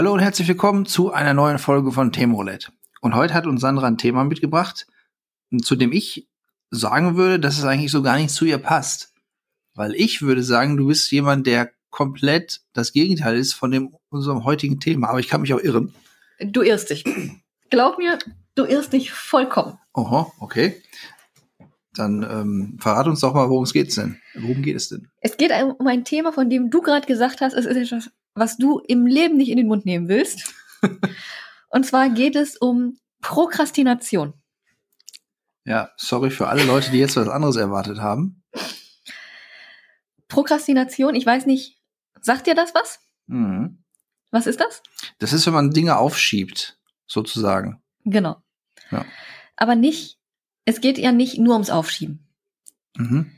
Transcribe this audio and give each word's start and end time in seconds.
Hallo 0.00 0.14
und 0.14 0.20
herzlich 0.20 0.48
willkommen 0.48 0.86
zu 0.86 1.12
einer 1.12 1.34
neuen 1.34 1.58
Folge 1.58 1.92
von 1.92 2.10
Themenroulette. 2.10 2.72
Und 3.02 3.14
heute 3.14 3.34
hat 3.34 3.46
uns 3.46 3.60
Sandra 3.60 3.86
ein 3.86 3.98
Thema 3.98 4.24
mitgebracht, 4.24 4.86
zu 5.62 5.76
dem 5.76 5.92
ich 5.92 6.26
sagen 6.70 7.18
würde, 7.18 7.38
dass 7.38 7.58
es 7.58 7.64
eigentlich 7.64 7.90
so 7.90 8.00
gar 8.00 8.16
nicht 8.16 8.30
zu 8.30 8.46
ihr 8.46 8.56
passt. 8.56 9.12
Weil 9.74 9.94
ich 9.94 10.22
würde 10.22 10.42
sagen, 10.42 10.78
du 10.78 10.86
bist 10.86 11.12
jemand, 11.12 11.46
der 11.46 11.72
komplett 11.90 12.62
das 12.72 12.94
Gegenteil 12.94 13.36
ist 13.36 13.52
von 13.52 13.72
dem 13.72 13.94
unserem 14.08 14.44
heutigen 14.44 14.80
Thema. 14.80 15.10
Aber 15.10 15.20
ich 15.20 15.28
kann 15.28 15.42
mich 15.42 15.52
auch 15.52 15.60
irren. 15.60 15.92
Du 16.38 16.62
irrst 16.62 16.88
dich. 16.88 17.04
Glaub 17.68 17.98
mir, 17.98 18.18
du 18.54 18.64
irrst 18.64 18.94
dich 18.94 19.12
vollkommen. 19.12 19.78
Oho, 19.92 20.32
okay. 20.40 20.80
Dann 21.92 22.22
ähm, 22.22 22.78
verrat 22.80 23.06
uns 23.06 23.20
doch 23.20 23.34
mal, 23.34 23.50
worum 23.50 23.64
es 23.64 23.74
geht 23.74 23.94
denn? 23.98 24.18
Worum 24.34 24.62
geht 24.62 24.76
es 24.76 24.88
denn? 24.88 25.10
Es 25.20 25.36
geht 25.36 25.52
um 25.78 25.86
ein 25.86 26.06
Thema, 26.06 26.32
von 26.32 26.48
dem 26.48 26.70
du 26.70 26.80
gerade 26.80 27.06
gesagt 27.06 27.42
hast, 27.42 27.52
es 27.52 27.66
ist 27.66 27.76
etwas, 27.76 28.10
was 28.34 28.56
du 28.56 28.80
im 28.80 29.06
Leben 29.06 29.36
nicht 29.36 29.50
in 29.50 29.56
den 29.56 29.68
Mund 29.68 29.84
nehmen 29.84 30.08
willst. 30.08 30.54
Und 31.70 31.86
zwar 31.86 32.10
geht 32.10 32.36
es 32.36 32.56
um 32.56 32.98
Prokrastination. 33.20 34.34
Ja, 35.64 35.90
sorry 35.96 36.30
für 36.30 36.48
alle 36.48 36.64
Leute, 36.64 36.90
die 36.90 36.98
jetzt 36.98 37.16
was 37.16 37.28
anderes 37.28 37.56
erwartet 37.56 37.98
haben. 38.00 38.42
Prokrastination, 40.28 41.14
ich 41.14 41.26
weiß 41.26 41.46
nicht, 41.46 41.78
sagt 42.20 42.46
dir 42.46 42.54
das 42.54 42.74
was? 42.74 43.00
Mhm. 43.26 43.82
Was 44.30 44.46
ist 44.46 44.60
das? 44.60 44.82
Das 45.18 45.32
ist, 45.32 45.46
wenn 45.46 45.54
man 45.54 45.70
Dinge 45.70 45.98
aufschiebt, 45.98 46.78
sozusagen. 47.06 47.82
Genau. 48.04 48.36
Ja. 48.90 49.04
Aber 49.56 49.74
nicht, 49.74 50.18
es 50.64 50.80
geht 50.80 50.98
ja 50.98 51.12
nicht 51.12 51.38
nur 51.38 51.54
ums 51.54 51.70
Aufschieben. 51.70 52.28
Mhm. 52.96 53.30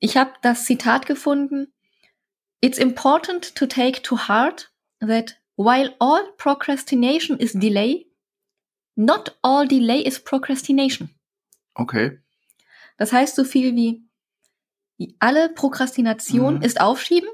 Ich 0.00 0.16
habe 0.16 0.32
das 0.42 0.64
Zitat 0.64 1.06
gefunden. 1.06 1.72
It's 2.62 2.78
important 2.78 3.54
to 3.56 3.66
take 3.66 4.02
to 4.02 4.16
heart 4.28 4.70
that 5.00 5.36
while 5.56 5.94
all 5.98 6.22
procrastination 6.36 7.38
is 7.38 7.52
delay, 7.52 8.06
not 8.96 9.36
all 9.42 9.66
delay 9.66 10.00
is 10.02 10.18
procrastination. 10.22 11.10
Okay. 11.74 12.18
Das 12.98 13.12
heißt 13.12 13.34
so 13.36 13.44
viel 13.44 13.74
wie 13.76 14.04
alle 15.18 15.48
Prokrastination 15.48 16.56
Mhm. 16.56 16.62
ist 16.62 16.80
Aufschieben, 16.80 17.28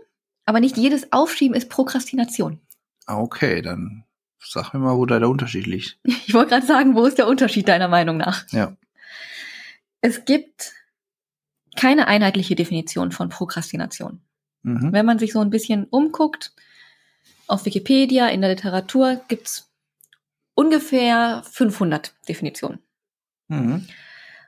aber 0.44 0.60
nicht 0.60 0.76
jedes 0.76 1.12
Aufschieben 1.12 1.56
ist 1.56 1.68
Prokrastination. 1.68 2.60
Ah, 3.06 3.18
Okay, 3.18 3.62
dann 3.62 4.04
sag 4.38 4.72
mir 4.72 4.78
mal, 4.78 4.96
wo 4.96 5.06
da 5.06 5.18
der 5.18 5.28
Unterschied 5.28 5.66
liegt. 5.66 5.98
Ich 6.04 6.34
wollte 6.34 6.50
gerade 6.50 6.66
sagen, 6.66 6.94
wo 6.94 7.04
ist 7.04 7.18
der 7.18 7.26
Unterschied 7.26 7.66
deiner 7.66 7.88
Meinung 7.88 8.16
nach? 8.16 8.46
Ja. 8.52 8.76
Es 10.00 10.24
gibt 10.24 10.72
keine 11.74 12.06
einheitliche 12.06 12.54
Definition 12.54 13.10
von 13.10 13.28
Prokrastination. 13.28 14.20
Mhm. 14.66 14.92
Wenn 14.92 15.06
man 15.06 15.20
sich 15.20 15.32
so 15.32 15.38
ein 15.38 15.50
bisschen 15.50 15.84
umguckt, 15.84 16.52
auf 17.46 17.64
Wikipedia, 17.66 18.26
in 18.28 18.40
der 18.40 18.50
Literatur 18.50 19.20
gibt's 19.28 19.70
ungefähr 20.54 21.44
500 21.48 22.12
Definitionen. 22.28 22.80
Mhm. 23.46 23.86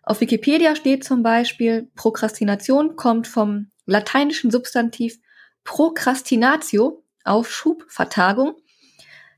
Auf 0.03 0.21
Wikipedia 0.21 0.75
steht 0.75 1.05
zum 1.05 1.23
Beispiel, 1.23 1.89
Prokrastination 1.95 2.97
kommt 2.97 3.29
vom 3.29 3.71
lateinischen 3.87 4.51
Substantiv 4.51 5.21
procrastinatio, 5.63 7.05
Aufschub, 7.23 7.85
Vertagung, 7.89 8.57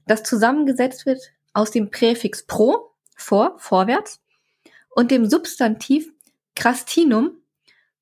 das 0.06 0.22
zusammengesetzt 0.22 1.04
wird 1.04 1.20
aus 1.52 1.72
dem 1.72 1.90
Präfix 1.90 2.46
pro, 2.46 2.92
vor, 3.16 3.58
vorwärts, 3.58 4.22
und 4.94 5.10
dem 5.10 5.28
Substantiv 5.28 6.10
crastinum, 6.56 7.42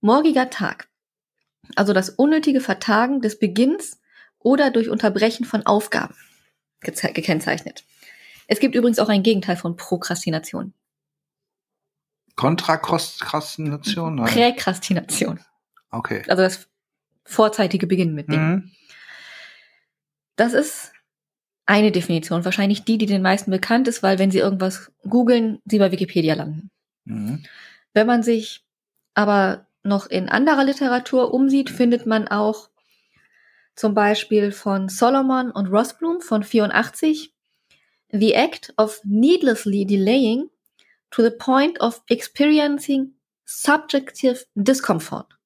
morgiger 0.00 0.48
Tag. 0.48 0.87
Also 1.76 1.92
das 1.92 2.10
unnötige 2.10 2.60
Vertagen 2.60 3.20
des 3.20 3.38
Beginns 3.38 4.00
oder 4.38 4.70
durch 4.70 4.88
Unterbrechen 4.88 5.44
von 5.44 5.66
Aufgaben 5.66 6.14
gekennzeichnet. 6.80 7.84
Es 8.46 8.60
gibt 8.60 8.74
übrigens 8.74 8.98
auch 8.98 9.08
ein 9.08 9.22
Gegenteil 9.22 9.56
von 9.56 9.76
Prokrastination. 9.76 10.72
Kontrakrastination? 12.36 14.24
Präkrastination. 14.24 15.40
Okay. 15.90 16.22
Also 16.28 16.42
das 16.42 16.68
vorzeitige 17.24 17.86
Beginnen 17.86 18.14
mit 18.14 18.30
Dingen. 18.30 18.50
Mhm. 18.50 18.70
Das 20.36 20.52
ist 20.54 20.92
eine 21.66 21.92
Definition, 21.92 22.44
wahrscheinlich 22.44 22.84
die, 22.84 22.96
die 22.96 23.06
den 23.06 23.20
meisten 23.20 23.50
bekannt 23.50 23.88
ist, 23.88 24.02
weil 24.02 24.18
wenn 24.18 24.30
sie 24.30 24.38
irgendwas 24.38 24.90
googeln, 25.06 25.58
sie 25.66 25.78
bei 25.78 25.92
Wikipedia 25.92 26.34
landen. 26.34 26.70
Mhm. 27.04 27.44
Wenn 27.92 28.06
man 28.06 28.22
sich 28.22 28.64
aber 29.14 29.67
noch 29.82 30.06
in 30.06 30.28
anderer 30.28 30.64
Literatur 30.64 31.32
umsieht, 31.32 31.70
findet 31.70 32.06
man 32.06 32.28
auch 32.28 32.68
zum 33.74 33.94
Beispiel 33.94 34.50
von 34.50 34.88
Solomon 34.88 35.50
und 35.50 35.68
Rossblum 35.68 36.20
von 36.20 36.42
84 36.42 37.32
The 38.10 38.34
act 38.34 38.72
of 38.76 39.00
needlessly 39.04 39.84
delaying 39.84 40.50
to 41.10 41.22
the 41.22 41.30
point 41.30 41.80
of 41.80 42.02
experiencing 42.08 43.14
subjective 43.44 44.46
discomfort. 44.54 45.38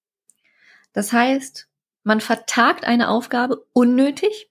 Das 0.92 1.12
heißt, 1.12 1.68
man 2.04 2.20
vertagt 2.20 2.84
eine 2.84 3.08
Aufgabe 3.08 3.66
unnötig, 3.72 4.50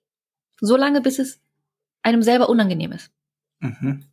solange 0.59 1.01
bis 1.01 1.19
es 1.19 1.39
einem 2.01 2.21
selber 2.21 2.49
unangenehm 2.49 2.91
ist. 2.91 3.11
Mhm. 3.59 4.05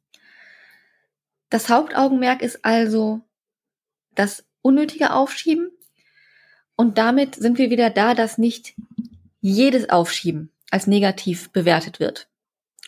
Das 1.50 1.68
Hauptaugenmerk 1.68 2.42
ist 2.42 2.64
also 2.64 3.22
das 4.14 4.44
unnötige 4.62 5.12
Aufschieben. 5.12 5.70
Und 6.76 6.98
damit 6.98 7.34
sind 7.34 7.58
wir 7.58 7.70
wieder 7.70 7.90
da, 7.90 8.14
dass 8.14 8.38
nicht 8.38 8.74
jedes 9.40 9.90
Aufschieben 9.90 10.50
als 10.70 10.86
negativ 10.86 11.50
bewertet 11.50 12.00
wird. 12.00 12.28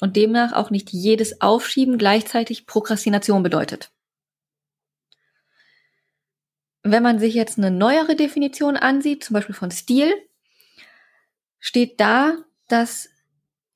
Und 0.01 0.17
demnach 0.17 0.53
auch 0.53 0.71
nicht 0.71 0.91
jedes 0.91 1.41
Aufschieben 1.41 1.99
gleichzeitig 1.99 2.67
Prokrastination 2.67 3.43
bedeutet. 3.43 3.91
Wenn 6.83 7.03
man 7.03 7.19
sich 7.19 7.35
jetzt 7.35 7.59
eine 7.59 7.71
neuere 7.71 8.17
Definition 8.17 8.77
ansieht, 8.77 9.25
zum 9.25 9.35
Beispiel 9.35 9.55
von 9.55 9.71
Stil, 9.71 10.15
steht 11.59 12.01
da, 12.01 12.39
dass 12.69 13.11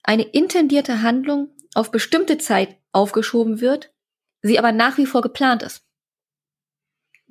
eine 0.02 0.22
intendierte 0.22 1.02
Handlung 1.02 1.50
auf 1.74 1.90
bestimmte 1.90 2.38
Zeit 2.38 2.76
aufgeschoben 2.92 3.60
wird, 3.60 3.92
sie 4.40 4.58
aber 4.58 4.72
nach 4.72 4.96
wie 4.96 5.06
vor 5.06 5.20
geplant 5.20 5.62
ist. 5.62 5.83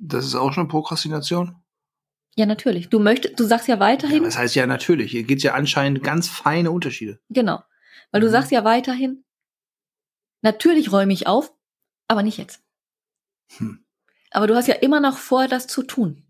Das 0.06 0.24
ist 0.26 0.34
auch 0.34 0.52
schon 0.52 0.68
Prokrastination? 0.68 1.56
Ja, 2.36 2.46
natürlich. 2.46 2.88
Du 2.90 2.98
möchtest, 2.98 3.38
du 3.38 3.44
sagst 3.44 3.68
ja 3.68 3.76
Ja, 3.76 3.80
weiterhin, 3.80 4.24
das 4.24 4.36
heißt 4.36 4.54
ja 4.54 4.66
natürlich. 4.66 5.12
Hier 5.12 5.22
gibt's 5.22 5.44
ja 5.44 5.54
anscheinend 5.54 6.02
ganz 6.02 6.28
feine 6.28 6.70
Unterschiede. 6.70 7.20
genau. 7.30 7.62
Weil 8.10 8.20
du 8.20 8.26
Mhm. 8.28 8.32
sagst 8.32 8.50
ja 8.52 8.64
weiterhin, 8.64 9.24
natürlich 10.42 10.92
räume 10.92 11.12
ich 11.12 11.26
auf, 11.26 11.52
aber 12.06 12.22
nicht 12.22 12.38
jetzt. 12.38 12.62
Hm. 13.56 13.84
Aber 14.30 14.46
du 14.46 14.54
hast 14.54 14.68
ja 14.68 14.74
immer 14.74 15.00
noch 15.00 15.16
vor, 15.16 15.48
das 15.48 15.66
zu 15.66 15.82
tun. 15.82 16.24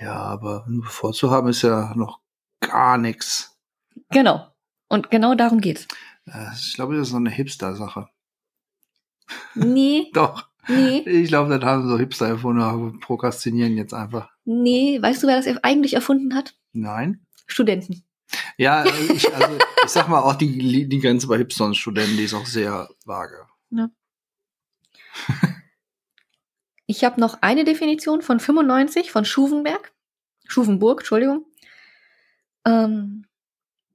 Ja, 0.00 0.14
aber 0.14 0.64
nur 0.68 0.84
vorzuhaben 0.84 1.50
ist 1.50 1.62
ja 1.62 1.92
noch 1.96 2.20
gar 2.60 2.98
nichts. 2.98 3.58
Genau. 4.10 4.46
Und 4.88 5.10
genau 5.10 5.34
darum 5.34 5.60
geht's. 5.60 5.86
Äh, 6.26 6.52
Ich 6.54 6.74
glaube, 6.74 6.94
das 6.96 7.06
ist 7.08 7.10
so 7.12 7.16
eine 7.16 7.30
Hipster-Sache. 7.30 8.08
Nee, 9.54 10.10
Doch. 10.14 10.49
Nee, 10.70 10.98
Ich 11.00 11.28
glaube, 11.28 11.56
das 11.58 11.64
haben 11.64 11.88
so 11.88 11.98
Hipster 11.98 12.28
erfunden, 12.28 12.62
aber 12.62 12.92
prokrastinieren 13.00 13.76
jetzt 13.76 13.94
einfach. 13.94 14.30
nee. 14.44 15.00
Weißt 15.00 15.22
du, 15.22 15.26
wer 15.26 15.40
das 15.40 15.46
eigentlich 15.62 15.94
erfunden 15.94 16.34
hat? 16.34 16.54
Nein. 16.72 17.26
Studenten. 17.46 18.04
Ja, 18.56 18.84
ich, 19.14 19.32
also, 19.34 19.58
ich 19.84 19.90
sag 19.90 20.08
mal, 20.08 20.20
auch 20.20 20.34
die, 20.34 20.88
die 20.88 20.98
Grenze 21.00 21.26
bei 21.26 21.38
Hipster 21.38 21.66
und 21.66 21.76
Studenten, 21.76 22.16
die 22.16 22.24
ist 22.24 22.34
auch 22.34 22.46
sehr 22.46 22.88
vage. 23.04 23.46
Ich 26.86 27.04
habe 27.04 27.20
noch 27.20 27.38
eine 27.40 27.62
Definition 27.62 28.20
von 28.20 28.40
95 28.40 29.12
von 29.12 29.24
Schuvenberg. 29.24 29.92
Schuvenburg, 30.48 31.00
Entschuldigung. 31.00 31.46
Ähm, 32.64 33.26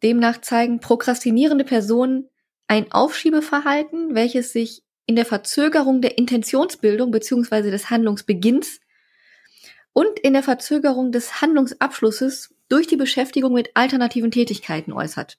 demnach 0.02 0.40
zeigen 0.40 0.80
prokrastinierende 0.80 1.66
Personen 1.66 2.30
ein 2.68 2.92
Aufschiebeverhalten, 2.94 4.16
welches 4.16 4.54
sich 4.54 4.85
in 5.06 5.16
der 5.16 5.26
Verzögerung 5.26 6.02
der 6.02 6.18
Intentionsbildung 6.18 7.12
beziehungsweise 7.12 7.72
des 7.72 7.90
Handlungsbeginns 7.90 8.80
und 9.94 10.20
in 10.20 10.34
der 10.34 10.44
Verzögerung 10.44 11.12
des 11.12 11.42
Handlungsabschlusses 11.42 12.54
durch 12.70 12.88
die 12.88 12.98
Beschäftigung 12.98 13.54
mit 13.54 13.72
alternativen 13.76 14.32
Tätigkeiten 14.32 14.92
äußert. 14.92 15.38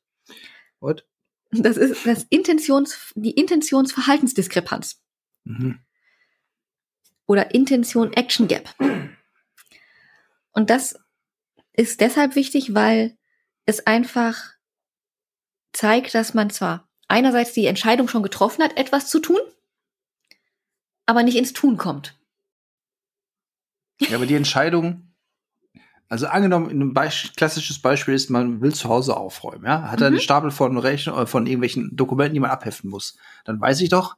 What? 0.81 1.07
Das 1.51 1.77
ist 1.77 2.07
das 2.07 2.25
Intentions, 2.31 3.13
die 3.15 3.33
Intentionsverhaltensdiskrepanz 3.33 5.03
Mhm. 5.45 5.79
oder 7.27 7.55
Intention 7.55 8.13
Action 8.13 8.49
Gap. 8.49 8.75
Und 10.51 10.71
das 10.71 10.99
ist 11.73 12.01
deshalb 12.01 12.35
wichtig, 12.35 12.75
weil 12.75 13.17
es 13.65 13.87
einfach 13.87 14.55
zeigt, 15.73 16.15
dass 16.15 16.35
man 16.35 16.51
zwar 16.51 16.89
einerseits 17.07 17.53
die 17.53 17.67
Entscheidung 17.67 18.09
schon 18.09 18.23
getroffen 18.25 18.65
hat, 18.65 18.77
etwas 18.77 19.09
zu 19.09 19.21
tun, 19.21 19.39
aber 21.07 21.23
nicht 21.23 21.37
ins 21.37 21.53
Tun 21.53 21.77
kommt. 21.77 22.19
Ja, 24.01 24.17
aber 24.17 24.27
die 24.27 24.35
Entscheidung, 24.35 25.03
Also 26.09 26.29
angenommen, 26.29 26.71
ein 26.71 26.95
Beisp 26.95 27.37
klassisches 27.37 27.81
Beispiel 27.83 28.15
ist, 28.15 28.31
man 28.31 28.61
will 28.61 28.73
zu 28.73 28.89
Hause 28.89 29.17
aufräumen, 29.17 29.65
ja, 29.65 29.91
hat 29.91 30.01
er 30.01 30.09
Mhm. 30.11 30.15
einen 30.17 30.21
Stapel 30.23 30.51
von 30.53 30.79
Rechnung, 30.79 31.19
äh, 31.19 31.27
von 31.27 31.47
irgendwelchen 31.47 31.97
Dokumenten, 31.97 32.35
die 32.35 32.39
man 32.41 32.51
abheften 32.53 32.89
muss. 32.91 33.17
Dann 33.45 33.61
weiß 33.61 33.81
ich 33.81 33.89
doch, 33.89 34.17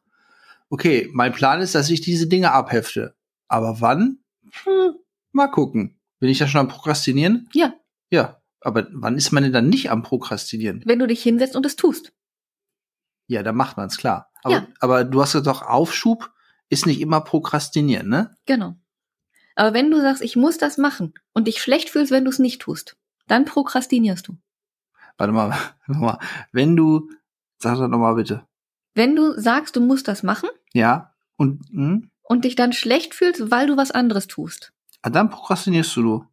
okay, 0.68 1.08
mein 1.14 1.32
Plan 1.32 1.62
ist, 1.62 1.74
dass 1.74 1.88
ich 1.88 2.02
diese 2.02 2.26
Dinge 2.26 2.52
abhefte. 2.52 3.14
Aber 3.48 3.80
wann? 3.80 4.18
Hm, 4.64 4.96
mal 5.32 5.46
gucken. 5.48 5.98
Bin 6.18 6.28
ich 6.28 6.36
da 6.36 6.46
schon 6.46 6.60
am 6.60 6.68
Prokrastinieren? 6.68 7.48
Ja. 7.54 7.72
Ja. 8.10 8.42
Aber 8.60 8.86
wann 8.92 9.16
ist 9.16 9.32
man 9.32 9.44
denn 9.44 9.52
dann 9.54 9.70
nicht 9.70 9.90
am 9.90 10.02
Prokrastinieren? 10.02 10.82
Wenn 10.84 10.98
du 10.98 11.06
dich 11.06 11.22
hinsetzt 11.22 11.56
und 11.56 11.64
es 11.64 11.76
tust. 11.76 12.12
Ja, 13.28 13.42
dann 13.42 13.56
macht 13.56 13.78
man 13.78 13.86
es 13.86 13.96
klar. 13.96 14.30
Aber, 14.42 14.54
Ja. 14.54 14.66
aber 14.80 15.04
du 15.04 15.22
hast 15.22 15.32
ja 15.32 15.40
doch 15.40 15.62
Aufschub 15.62 16.30
ist 16.68 16.86
nicht 16.86 17.00
immer 17.00 17.20
Prokrastinieren, 17.20 18.08
ne? 18.08 18.36
Genau. 18.46 18.76
Aber 19.54 19.74
wenn 19.74 19.90
du 19.90 20.00
sagst, 20.00 20.22
ich 20.22 20.36
muss 20.36 20.58
das 20.58 20.78
machen 20.78 21.14
und 21.32 21.48
dich 21.48 21.60
schlecht 21.60 21.90
fühlst, 21.90 22.12
wenn 22.12 22.24
du 22.24 22.30
es 22.30 22.38
nicht 22.38 22.60
tust, 22.62 22.96
dann 23.26 23.44
prokrastinierst 23.44 24.28
du. 24.28 24.36
Warte 25.16 25.32
mal, 25.32 25.50
warte 25.86 26.00
mal. 26.00 26.18
Wenn 26.52 26.76
du, 26.76 27.10
sag 27.58 27.78
das 27.78 27.88
nochmal 27.88 28.14
bitte. 28.14 28.46
Wenn 28.94 29.16
du 29.16 29.38
sagst, 29.38 29.76
du 29.76 29.80
musst 29.80 30.08
das 30.08 30.22
machen 30.22 30.48
Ja. 30.72 31.14
Und 31.36 31.68
hm? 31.70 32.10
und 32.22 32.44
dich 32.44 32.56
dann 32.56 32.72
schlecht 32.72 33.14
fühlst, 33.14 33.50
weil 33.50 33.66
du 33.66 33.76
was 33.76 33.90
anderes 33.90 34.26
tust. 34.26 34.72
Ah, 35.02 35.10
dann 35.10 35.30
prokrastinierst 35.30 35.96
du 35.96 36.02
du. 36.02 36.24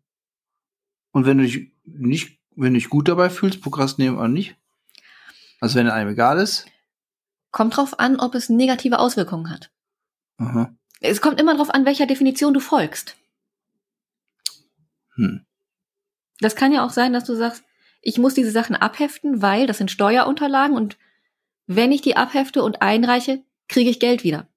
Und 1.12 1.26
wenn 1.26 1.38
du 1.38 1.46
dich 1.46 1.72
nicht, 1.86 2.40
wenn 2.56 2.74
du 2.74 2.80
dich 2.80 2.90
gut 2.90 3.08
dabei 3.08 3.30
fühlst, 3.30 3.62
prokrastinieren 3.62 4.20
auch 4.20 4.28
nicht. 4.28 4.58
Also 5.62 5.76
wenn 5.76 5.90
einem 5.90 6.12
egal 6.12 6.40
ist. 6.40 6.66
Kommt 7.52 7.78
drauf 7.78 8.00
an, 8.00 8.20
ob 8.20 8.36
es 8.36 8.50
negative 8.50 9.00
Auswirkungen 9.00 9.50
hat. 9.50 9.72
Aha. 10.38 10.76
Es 11.02 11.22
kommt 11.22 11.40
immer 11.40 11.56
drauf 11.56 11.70
an, 11.70 11.86
welcher 11.86 12.06
Definition 12.06 12.54
du 12.54 12.60
folgst. 12.60 13.16
Hm. 15.16 15.46
Das 16.40 16.56
kann 16.56 16.74
ja 16.74 16.86
auch 16.86 16.90
sein, 16.90 17.14
dass 17.14 17.24
du 17.24 17.36
sagst, 17.36 17.64
ich 18.02 18.18
muss 18.18 18.34
diese 18.34 18.52
Sachen 18.52 18.76
abheften, 18.76 19.42
weil 19.42 19.68
das 19.68 19.78
sind 19.78 19.92
Steuerunterlagen 19.92 20.76
und 20.76 20.98
wenn 21.68 21.92
ich 21.92 22.02
die 22.02 22.16
abhefte 22.16 22.64
und 22.64 22.82
einreiche, 22.82 23.44
kriege 23.68 23.90
ich 23.90 24.00
Geld 24.00 24.24
wieder. 24.24 24.48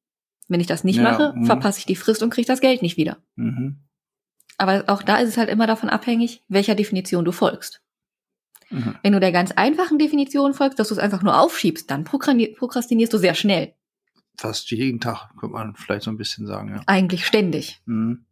Wenn 0.49 0.61
ich 0.61 0.67
das 0.67 0.85
nicht 0.85 0.97
Ja, 0.97 1.03
mache, 1.03 1.33
mhm. 1.35 1.47
verpasse 1.47 1.79
ich 1.79 1.87
die 1.87 1.97
Frist 1.97 2.23
und 2.23 2.31
kriege 2.31 2.47
das 2.47 2.61
Geld 2.61 2.83
nicht 2.83 2.97
wieder. 2.97 3.19
Mhm. 3.37 3.85
Aber 4.59 4.85
auch 4.89 5.03
da 5.03 5.17
ist 5.17 5.29
es 5.29 5.37
halt 5.37 5.49
immer 5.49 5.67
davon 5.67 5.89
abhängig, 5.89 6.43
welcher 6.49 6.75
Definition 6.75 7.25
du 7.25 7.33
folgst. 7.33 7.83
Mhm. 8.71 8.97
Wenn 9.03 9.13
du 9.13 9.21
der 9.21 9.33
ganz 9.33 9.53
einfachen 9.53 9.99
Definition 9.99 10.53
folgst, 10.53 10.79
dass 10.79 10.89
du 10.89 10.95
es 10.95 11.01
einfach 11.01 11.23
nur 11.23 11.41
aufschiebst, 11.41 11.91
dann 11.91 12.05
prokrastinierst 12.05 13.13
du 13.13 13.19
sehr 13.19 13.35
schnell. 13.35 13.75
Fast 14.38 14.70
jeden 14.70 15.00
Tag, 15.00 15.31
könnte 15.37 15.55
man 15.55 15.75
vielleicht 15.75 16.05
so 16.05 16.11
ein 16.11 16.17
bisschen 16.17 16.46
sagen, 16.46 16.69
ja. 16.70 16.82
Eigentlich 16.87 17.26
ständig. 17.26 17.81
Mhm. 17.87 18.25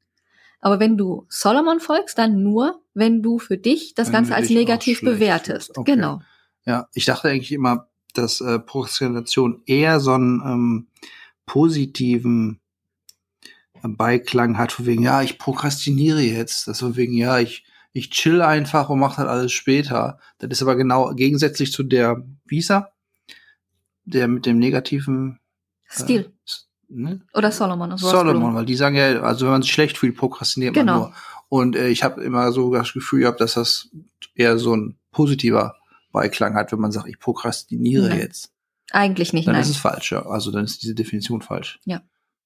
Aber 0.61 0.81
wenn 0.81 0.97
du 0.97 1.27
Solomon 1.29 1.81
folgst, 1.81 2.17
dann 2.19 2.43
nur, 2.43 2.81
wenn 2.95 3.23
du 3.23 3.39
für 3.39 3.59
dich 3.59 3.95
das 3.95 4.09
Wenn 4.09 4.15
Ganze 4.15 4.35
als 4.35 4.51
negativ 4.51 5.01
bewertest. 5.01 5.77
Okay. 5.77 5.95
Genau. 5.95 6.21
Ja, 6.65 6.89
ich 6.95 7.05
dachte 7.05 7.29
eigentlich 7.29 7.53
immer, 7.53 7.89
dass 8.15 8.41
äh, 8.41 8.59
Prokrastination 8.59 9.63
eher 9.67 10.01
so 10.01 10.13
einen 10.13 10.41
ähm, 10.45 10.87
positiven 11.45 12.61
äh, 13.83 13.89
Beiklang 13.89 14.59
hat, 14.59 14.73
von 14.73 14.87
wegen, 14.87 15.03
ja, 15.03 15.23
ich 15.23 15.39
prokrastiniere 15.39 16.23
jetzt. 16.23 16.67
Das 16.67 16.81
von 16.81 16.97
wegen, 16.97 17.15
ja, 17.15 17.39
ich, 17.39 17.65
ich 17.93 18.11
chill 18.11 18.43
einfach 18.43 18.89
und 18.89 18.99
mache 18.99 19.19
halt 19.19 19.29
alles 19.29 19.53
später. 19.53 20.19
Das 20.39 20.51
ist 20.51 20.63
aber 20.63 20.77
genau 20.77 21.15
gegensätzlich 21.15 21.73
zu 21.73 21.83
der, 21.83 22.25
er? 22.71 22.93
Der 24.05 24.29
mit 24.29 24.47
dem 24.47 24.59
negativen 24.59 25.39
Stil. 25.89 26.33
Äh, 26.89 26.93
ne? 26.95 27.21
Oder 27.35 27.53
Solomon 27.53 27.93
aus 27.93 28.01
Solomon, 28.01 28.55
weil 28.55 28.67
die 28.67 28.77
sagen 28.77 28.97
ja, 28.97 29.21
also 29.23 29.47
wenn 29.47 29.53
man 29.53 29.63
sich 29.63 29.73
schlecht 29.73 29.99
fühlt, 29.99 30.17
prokrastiniert 30.17 30.75
Genau. 30.75 30.93
man 30.93 31.01
nur. 31.11 31.15
Und 31.49 31.77
äh, 31.77 31.89
ich 31.89 32.03
habe 32.03 32.23
immer 32.23 32.51
so 32.53 32.73
das 32.75 32.93
Gefühl 32.93 33.21
gehabt, 33.21 33.41
dass 33.41 33.55
das 33.55 33.89
eher 34.35 34.59
so 34.59 34.75
ein 34.77 34.99
positiver 35.13 35.77
Beiklang 36.13 36.55
hat, 36.55 36.73
wenn 36.73 36.81
man 36.81 36.93
sagt, 36.93 37.09
ich 37.09 37.19
prokrastiniere 37.19 38.09
Nein. 38.09 38.19
jetzt. 38.19 38.53
Eigentlich 38.91 39.33
nicht, 39.33 39.47
Dann 39.49 39.55
nein. 39.55 39.63
ist 39.63 39.71
es 39.71 39.77
falsch, 39.77 40.13
ja. 40.13 40.25
Also 40.27 40.51
dann 40.51 40.65
ist 40.65 40.83
diese 40.83 40.95
Definition 40.95 41.43
falsch. 41.43 41.81
Ja. 41.85 42.03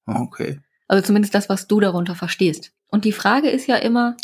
Ah, 0.07 0.21
Okay. 0.23 0.61
Also 0.89 1.07
zumindest 1.07 1.35
das, 1.37 1.49
was 1.49 1.69
du 1.69 1.79
darunter 1.79 2.17
verstehst. 2.17 2.73
Und 2.89 3.05
die 3.05 3.13
Frage 3.13 3.49
ist 3.49 3.69
ja 3.69 3.77
immer, 3.77 4.17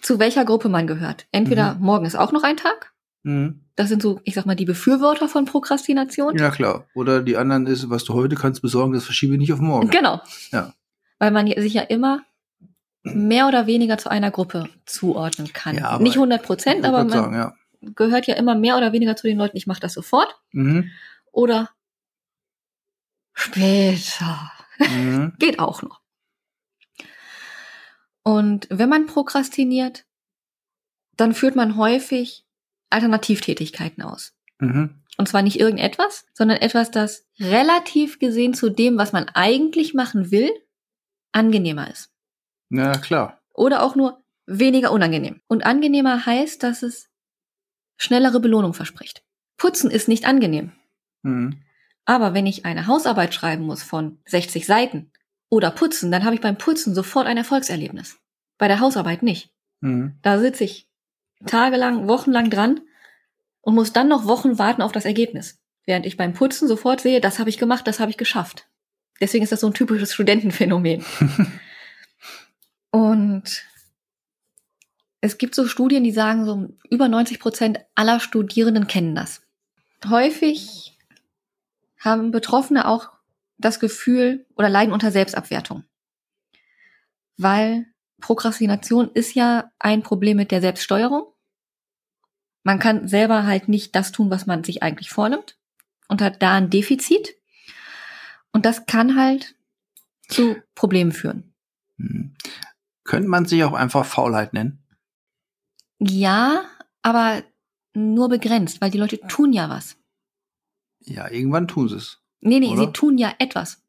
zu 0.00 0.18
welcher 0.18 0.44
Gruppe 0.46 0.68
man 0.70 0.86
gehört. 0.86 1.26
Entweder 1.32 1.74
Mhm. 1.74 1.82
morgen 1.84 2.06
ist 2.06 2.16
auch 2.16 2.32
noch 2.32 2.44
ein 2.44 2.56
Tag. 2.56 2.94
Mhm. 3.24 3.65
Das 3.76 3.88
sind 3.90 4.00
so, 4.02 4.20
ich 4.24 4.34
sag 4.34 4.46
mal, 4.46 4.56
die 4.56 4.64
Befürworter 4.64 5.28
von 5.28 5.44
Prokrastination. 5.44 6.36
Ja 6.38 6.50
klar. 6.50 6.86
Oder 6.94 7.22
die 7.22 7.36
anderen 7.36 7.66
ist, 7.66 7.90
was 7.90 8.04
du 8.04 8.14
heute 8.14 8.34
kannst 8.34 8.62
besorgen, 8.62 8.94
das 8.94 9.04
verschiebe 9.04 9.34
ich 9.34 9.38
nicht 9.38 9.52
auf 9.52 9.60
morgen. 9.60 9.90
Genau. 9.90 10.20
Ja. 10.50 10.72
Weil 11.18 11.30
man 11.30 11.46
sich 11.46 11.74
ja 11.74 11.82
immer 11.82 12.22
mehr 13.02 13.46
oder 13.48 13.66
weniger 13.66 13.98
zu 13.98 14.10
einer 14.10 14.30
Gruppe 14.30 14.68
zuordnen 14.86 15.52
kann. 15.52 15.76
Ja, 15.76 15.90
aber 15.90 16.02
Nicht 16.02 16.16
100 16.16 16.42
Prozent, 16.42 16.84
aber 16.86 16.98
man 16.98 17.10
sagen, 17.10 17.34
ja. 17.34 17.54
gehört 17.94 18.26
ja 18.26 18.34
immer 18.34 18.54
mehr 18.54 18.76
oder 18.78 18.92
weniger 18.92 19.14
zu 19.14 19.26
den 19.26 19.38
Leuten, 19.38 19.56
ich 19.56 19.66
mache 19.66 19.80
das 19.80 19.92
sofort 19.92 20.34
Mhm. 20.52 20.90
oder 21.30 21.70
später. 23.34 24.50
Mhm. 24.78 25.34
Geht 25.38 25.58
auch 25.58 25.82
noch. 25.82 26.00
Und 28.22 28.66
wenn 28.70 28.88
man 28.88 29.06
prokrastiniert, 29.06 30.04
dann 31.16 31.34
führt 31.34 31.56
man 31.56 31.76
häufig 31.76 32.45
Alternativtätigkeiten 32.90 34.02
aus. 34.02 34.34
Mhm. 34.58 35.02
Und 35.18 35.28
zwar 35.28 35.42
nicht 35.42 35.58
irgendetwas, 35.58 36.26
sondern 36.34 36.58
etwas, 36.58 36.90
das 36.90 37.26
relativ 37.38 38.18
gesehen 38.18 38.54
zu 38.54 38.68
dem, 38.68 38.98
was 38.98 39.12
man 39.12 39.28
eigentlich 39.30 39.94
machen 39.94 40.30
will, 40.30 40.50
angenehmer 41.32 41.90
ist. 41.90 42.10
Ja, 42.70 42.92
klar. 42.98 43.40
Oder 43.54 43.82
auch 43.82 43.96
nur 43.96 44.22
weniger 44.46 44.92
unangenehm. 44.92 45.40
Und 45.46 45.64
angenehmer 45.64 46.26
heißt, 46.26 46.62
dass 46.62 46.82
es 46.82 47.10
schnellere 47.96 48.40
Belohnung 48.40 48.74
verspricht. 48.74 49.22
Putzen 49.56 49.90
ist 49.90 50.08
nicht 50.08 50.26
angenehm. 50.26 50.72
Mhm. 51.22 51.62
Aber 52.04 52.34
wenn 52.34 52.46
ich 52.46 52.64
eine 52.64 52.86
Hausarbeit 52.86 53.34
schreiben 53.34 53.64
muss 53.64 53.82
von 53.82 54.20
60 54.26 54.66
Seiten 54.66 55.10
oder 55.48 55.70
putzen, 55.70 56.12
dann 56.12 56.24
habe 56.24 56.34
ich 56.34 56.40
beim 56.40 56.58
Putzen 56.58 56.94
sofort 56.94 57.26
ein 57.26 57.36
Erfolgserlebnis. 57.36 58.18
Bei 58.58 58.68
der 58.68 58.80
Hausarbeit 58.80 59.22
nicht. 59.22 59.50
Mhm. 59.80 60.18
Da 60.22 60.38
sitze 60.38 60.64
ich 60.64 60.88
tagelang, 61.44 62.08
wochenlang 62.08 62.50
dran 62.50 62.80
und 63.60 63.74
muss 63.74 63.92
dann 63.92 64.08
noch 64.08 64.26
Wochen 64.26 64.58
warten 64.58 64.82
auf 64.82 64.92
das 64.92 65.04
Ergebnis. 65.04 65.58
Während 65.84 66.06
ich 66.06 66.16
beim 66.16 66.32
Putzen 66.32 66.68
sofort 66.68 67.00
sehe, 67.00 67.20
das 67.20 67.38
habe 67.38 67.50
ich 67.50 67.58
gemacht, 67.58 67.86
das 67.86 68.00
habe 68.00 68.10
ich 68.10 68.16
geschafft. 68.16 68.68
Deswegen 69.20 69.44
ist 69.44 69.52
das 69.52 69.60
so 69.60 69.68
ein 69.68 69.74
typisches 69.74 70.12
Studentenphänomen. 70.12 71.04
Und 72.90 73.64
es 75.20 75.38
gibt 75.38 75.54
so 75.54 75.66
Studien, 75.66 76.04
die 76.04 76.12
sagen, 76.12 76.44
so 76.44 76.68
über 76.90 77.08
90 77.08 77.40
Prozent 77.40 77.80
aller 77.94 78.20
Studierenden 78.20 78.86
kennen 78.86 79.14
das. 79.14 79.42
Häufig 80.08 80.96
haben 81.98 82.30
Betroffene 82.30 82.86
auch 82.86 83.10
das 83.58 83.80
Gefühl 83.80 84.46
oder 84.54 84.68
leiden 84.68 84.92
unter 84.92 85.10
Selbstabwertung. 85.10 85.84
Weil 87.36 87.86
Prokrastination 88.20 89.10
ist 89.12 89.34
ja 89.34 89.70
ein 89.78 90.02
Problem 90.02 90.36
mit 90.36 90.50
der 90.50 90.60
Selbststeuerung. 90.60 91.26
Man 92.62 92.78
kann 92.78 93.06
selber 93.08 93.46
halt 93.46 93.68
nicht 93.68 93.94
das 93.94 94.12
tun, 94.12 94.30
was 94.30 94.46
man 94.46 94.64
sich 94.64 94.82
eigentlich 94.82 95.10
vornimmt 95.10 95.58
und 96.08 96.20
hat 96.22 96.42
da 96.42 96.54
ein 96.54 96.70
Defizit. 96.70 97.36
Und 98.52 98.66
das 98.66 98.86
kann 98.86 99.16
halt 99.16 99.54
zu 100.28 100.56
Problemen 100.74 101.12
führen. 101.12 101.54
Mhm. 101.96 102.34
Könnte 103.04 103.28
man 103.28 103.46
sich 103.46 103.62
auch 103.62 103.74
einfach 103.74 104.04
Faulheit 104.04 104.52
nennen? 104.52 104.82
Ja, 105.98 106.64
aber 107.02 107.42
nur 107.94 108.28
begrenzt, 108.28 108.80
weil 108.80 108.90
die 108.90 108.98
Leute 108.98 109.20
tun 109.28 109.52
ja 109.52 109.70
was. 109.70 109.96
Ja, 111.00 111.30
irgendwann 111.30 111.68
tun 111.68 111.88
sie 111.88 111.96
es. 111.96 112.20
Nee, 112.40 112.58
nee, 112.60 112.70
Oder? 112.70 112.86
sie 112.86 112.92
tun 112.92 113.16
ja 113.16 113.32
etwas. 113.38 113.82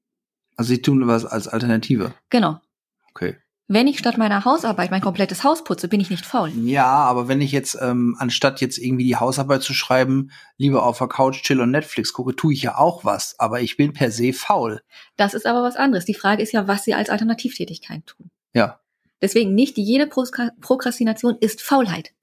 Also 0.55 0.69
sie 0.69 0.81
tun 0.81 1.07
was 1.07 1.25
als 1.25 1.48
Alternative. 1.48 2.13
Genau. 2.29 2.62
Okay. 3.10 3.38
Wenn 3.69 3.88
ich 3.88 4.00
statt 4.00 4.17
meiner 4.17 4.45
Hausarbeit 4.45 4.91
mein 4.91 5.01
komplettes 5.01 5.43
Haus 5.43 5.65
putze, 5.65 5.89
bin 5.89 6.00
ich 6.00 6.09
nicht 6.09 6.25
faul. 6.25 6.50
Ja, 6.63 6.86
aber 6.86 7.27
wenn 7.27 7.41
ich 7.41 7.51
jetzt, 7.51 7.77
ähm, 7.81 8.15
anstatt 8.17 8.62
jetzt 8.62 8.77
irgendwie 8.77 9.03
die 9.03 9.17
Hausarbeit 9.17 9.62
zu 9.62 9.74
schreiben, 9.74 10.31
lieber 10.55 10.86
auf 10.86 11.00
der 11.00 11.07
Couch 11.09 11.43
chill 11.43 11.59
und 11.59 11.71
Netflix 11.71 12.13
gucke, 12.13 12.33
tue 12.33 12.53
ich 12.53 12.62
ja 12.62 12.77
auch 12.77 13.03
was. 13.03 13.38
Aber 13.39 13.59
ich 13.59 13.75
bin 13.75 13.91
per 13.91 14.09
se 14.09 14.31
faul. 14.31 14.81
Das 15.17 15.33
ist 15.33 15.45
aber 15.45 15.63
was 15.63 15.75
anderes. 15.75 16.05
Die 16.05 16.13
Frage 16.13 16.41
ist 16.41 16.53
ja, 16.53 16.67
was 16.69 16.86
sie 16.86 16.93
als 16.93 17.09
Alternativtätigkeit 17.09 18.05
tun. 18.05 18.31
Ja. 18.53 18.79
Deswegen 19.21 19.53
nicht 19.53 19.77
jede 19.77 20.07
Prokrastination 20.07 21.38
ist 21.41 21.62
Faulheit. 21.62 22.13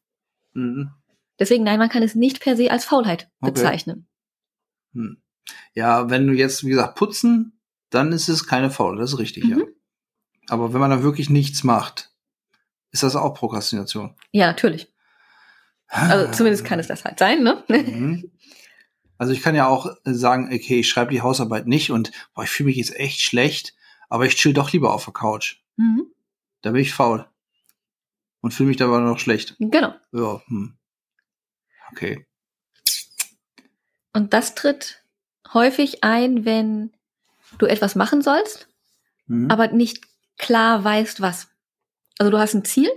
Mhm. 0.55 0.93
Deswegen 1.39 1.65
nein, 1.65 1.79
man 1.79 1.89
kann 1.91 2.03
es 2.03 2.15
nicht 2.15 2.41
per 2.41 2.57
se 2.57 2.71
als 2.71 2.85
Faulheit 2.85 3.29
Okay. 3.41 3.51
bezeichnen. 3.51 4.07
Hm. 4.95 5.19
Ja, 5.75 6.09
wenn 6.09 6.27
du 6.27 6.33
jetzt, 6.33 6.65
wie 6.65 6.71
gesagt, 6.71 6.95
putzen, 6.95 7.59
dann 7.91 8.13
ist 8.13 8.29
es 8.29 8.47
keine 8.47 8.71
Faul, 8.71 8.97
das 8.97 9.13
ist 9.13 9.19
richtig, 9.19 9.45
ja. 9.45 9.59
Aber 10.49 10.73
wenn 10.73 10.81
man 10.81 10.91
dann 10.91 11.03
wirklich 11.03 11.31
nichts 11.31 11.65
macht, 11.65 12.11
ist 12.91 13.03
das 13.03 13.17
auch 13.17 13.35
Prokrastination. 13.35 14.15
Ja, 14.33 14.47
natürlich. 14.47 14.93
Also 15.89 16.33
zumindest 16.33 16.65
kann 16.65 16.79
es 16.81 16.87
das 16.89 17.05
halt 17.05 17.19
sein, 17.19 17.43
ne? 17.43 17.63
Mhm. 17.69 18.31
Also 19.19 19.33
ich 19.33 19.43
kann 19.43 19.55
ja 19.55 19.69
auch 19.69 19.89
sagen, 20.05 20.47
okay, 20.53 20.81
ich 20.81 20.89
schreibe 20.89 21.13
die 21.13 21.21
Hausarbeit 21.23 21.67
nicht 21.67 21.91
und 21.91 22.11
boah, 22.35 22.45
ich 22.45 22.51
fühle 22.51 22.69
mich 22.69 22.77
jetzt 22.77 22.95
echt 22.97 23.21
schlecht, 23.21 23.75
aber 24.09 24.27
ich 24.27 24.35
chill 24.37 24.53
doch 24.53 24.73
lieber 24.73 24.93
auf 24.93 25.05
der 25.05 25.13
Couch. 25.15 25.57
Mhm. 25.77 26.07
Da 26.63 26.71
bin 26.73 26.83
ich 26.83 26.93
faul. 26.95 27.27
und 28.41 28.53
fühle 28.53 28.69
mich 28.69 28.77
dabei 28.77 28.99
noch 29.01 29.19
schlecht. 29.19 29.57
Genau. 29.59 29.95
Ja, 30.13 30.43
hm. 30.49 30.77
Okay. 31.93 32.27
Und 34.13 34.33
das 34.35 34.55
tritt 34.55 35.03
häufig 35.55 36.05
ein, 36.05 36.45
wenn 36.45 36.93
du 37.59 37.67
etwas 37.67 37.95
machen 37.95 38.21
sollst, 38.21 38.69
Mhm. 39.27 39.51
aber 39.51 39.69
nicht 39.69 40.05
klar 40.39 40.83
weißt, 40.85 41.21
was. 41.21 41.49
Also 42.19 42.31
du 42.31 42.39
hast 42.39 42.55
ein 42.55 42.65
Ziel, 42.65 42.91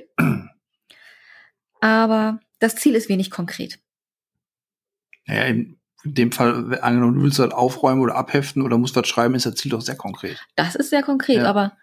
aber 1.81 2.39
das 2.59 2.75
Ziel 2.75 2.95
ist 2.95 3.09
wenig 3.09 3.31
konkret. 3.31 3.79
Naja, 5.25 5.43
in 5.45 5.79
dem 6.03 6.31
Fall, 6.31 6.79
angenommen, 6.81 7.15
du 7.15 7.23
willst 7.23 7.39
halt 7.39 7.53
aufräumen 7.53 8.01
oder 8.01 8.15
abheften 8.15 8.61
oder 8.61 8.77
musst 8.77 8.95
was 8.95 9.07
schreiben, 9.07 9.35
ist 9.35 9.45
das 9.45 9.55
Ziel 9.55 9.71
doch 9.71 9.81
sehr 9.81 9.95
konkret. 9.97 10.39
Das 10.55 10.75
ist 10.75 10.89
sehr 10.89 11.03
konkret, 11.03 11.37
Ja. 11.37 11.45
aber 11.49 11.77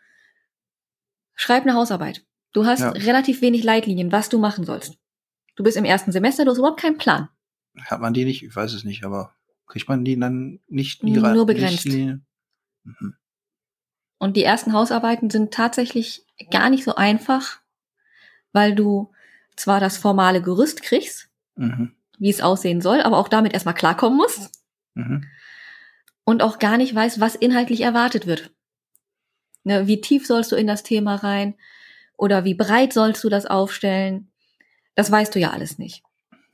schreib 1.35 1.65
eine 1.65 1.75
Hausarbeit. 1.75 2.25
Du 2.53 2.65
hast 2.67 2.81
Ja. 2.81 2.91
relativ 2.91 3.41
wenig 3.43 3.65
Leitlinien, 3.65 4.13
was 4.13 4.29
du 4.29 4.39
machen 4.39 4.65
sollst. 4.65 4.97
Du 5.57 5.63
bist 5.65 5.77
im 5.77 5.85
ersten 5.85 6.13
Semester, 6.13 6.45
du 6.45 6.53
hast 6.53 6.59
überhaupt 6.59 6.81
keinen 6.81 6.99
Plan. 6.99 7.29
Hat 7.81 8.01
man 8.01 8.15
die 8.15 8.25
nicht? 8.25 8.43
Ich 8.45 8.55
weiß 8.55 8.73
es 8.73 8.85
nicht, 8.85 9.05
aber 9.05 9.35
kriegt 9.67 9.89
man 9.89 10.05
die 10.05 10.19
dann 10.19 10.61
nicht 10.69 11.03
die 11.03 11.11
Nur 11.11 11.47
begrenzt. 11.47 11.87
Mhm. 11.87 12.25
Und 14.25 14.39
die 14.39 14.43
ersten 14.43 14.73
Hausarbeiten 14.73 15.29
sind 15.29 15.53
tatsächlich 15.53 16.25
gar 16.51 16.71
nicht 16.71 16.83
so 16.85 16.95
einfach, 16.95 17.61
weil 18.55 18.75
du 18.75 19.13
zwar 19.55 19.81
das 19.81 19.99
formale 19.99 20.41
Gerüst 20.41 20.83
kriegst, 20.83 21.29
Mhm. 21.57 21.93
wie 22.17 22.31
es 22.31 22.41
aussehen 22.41 22.81
soll, 22.81 23.03
aber 23.03 23.19
auch 23.19 23.29
damit 23.29 23.53
erstmal 23.53 23.75
klarkommen 23.75 24.17
musst 24.17 24.51
Mhm. 24.95 25.27
und 26.25 26.43
auch 26.43 26.59
gar 26.59 26.79
nicht 26.79 26.95
weißt, 26.95 27.21
was 27.21 27.35
inhaltlich 27.35 27.83
erwartet 27.83 28.27
wird. 28.27 28.51
Ne, 29.63 29.87
wie 29.89 30.01
tief 30.01 30.27
sollst 30.27 30.53
du 30.53 30.57
in 30.57 30.67
das 30.69 30.83
Thema 30.83 31.17
rein 31.17 31.55
oder 32.17 32.47
wie 32.47 32.55
breit 32.55 32.95
sollst 32.95 33.23
du 33.25 33.29
das 33.29 33.45
aufstellen? 33.45 34.31
Das 34.95 35.11
weißt 35.11 35.35
du 35.35 35.39
ja 35.39 35.51
alles 35.51 35.77
nicht. 35.77 36.03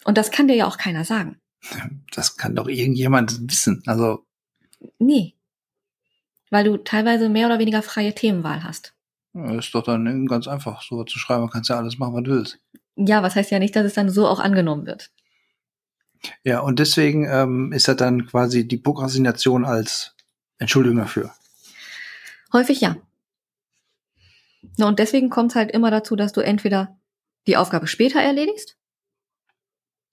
Und 0.03 0.19
das 0.19 0.33
kann 0.33 0.49
dir 0.49 0.57
ja 0.57 0.67
auch 0.67 0.77
keiner 0.77 1.05
sagen. 1.05 1.39
Das 2.17 2.37
kann 2.37 2.57
doch 2.57 2.67
irgendjemand 2.67 3.49
wissen. 3.49 3.81
Also, 3.87 4.27
Nee. 4.99 5.37
Weil 6.51 6.65
du 6.65 6.77
teilweise 6.77 7.29
mehr 7.29 7.47
oder 7.47 7.59
weniger 7.59 7.83
freie 7.83 8.15
Themenwahl 8.15 8.65
hast. 8.65 8.93
ja, 9.35 9.59
ist 9.59 9.75
doch 9.75 9.85
dann 9.85 10.27
ganz 10.27 10.49
einfach, 10.49 10.83
so 10.83 11.05
zu 11.05 11.19
schreiben. 11.19 11.43
Man 11.43 11.51
kannst 11.51 11.71
ja 11.71 11.77
alles 11.79 11.99
machen, 11.99 12.15
was 12.15 12.25
du 12.25 12.31
willst. 12.31 12.59
Ja, 12.97 13.23
was 13.23 13.37
heißt 13.37 13.51
ja 13.51 13.59
nicht, 13.59 13.75
dass 13.77 13.87
es 13.87 13.95
dann 13.95 14.11
so 14.11 14.27
auch 14.27 14.41
angenommen 14.41 14.87
wird. 14.87 15.11
Ja, 16.45 16.61
und 16.61 16.79
deswegen 16.79 17.27
ähm, 17.31 17.73
ist 17.73 17.89
das 17.89 17.97
dann 17.97 18.27
quasi 18.27 18.69
die 18.69 18.77
Prokrastination 18.77 19.65
als 19.65 20.15
Entschuldigung 20.59 20.99
dafür. 20.99 21.33
Häufig 22.53 22.81
ja. 22.81 22.97
Na, 24.77 24.87
und 24.89 24.99
deswegen 24.99 25.31
kommt 25.31 25.53
es 25.53 25.57
halt 25.57 25.71
immer 25.71 25.91
dazu, 25.91 26.17
dass 26.17 26.33
du 26.33 26.41
entweder 26.41 26.99
die 27.47 27.57
Aufgabe 27.57 27.87
später 27.87 28.21
erledigst 28.21 28.77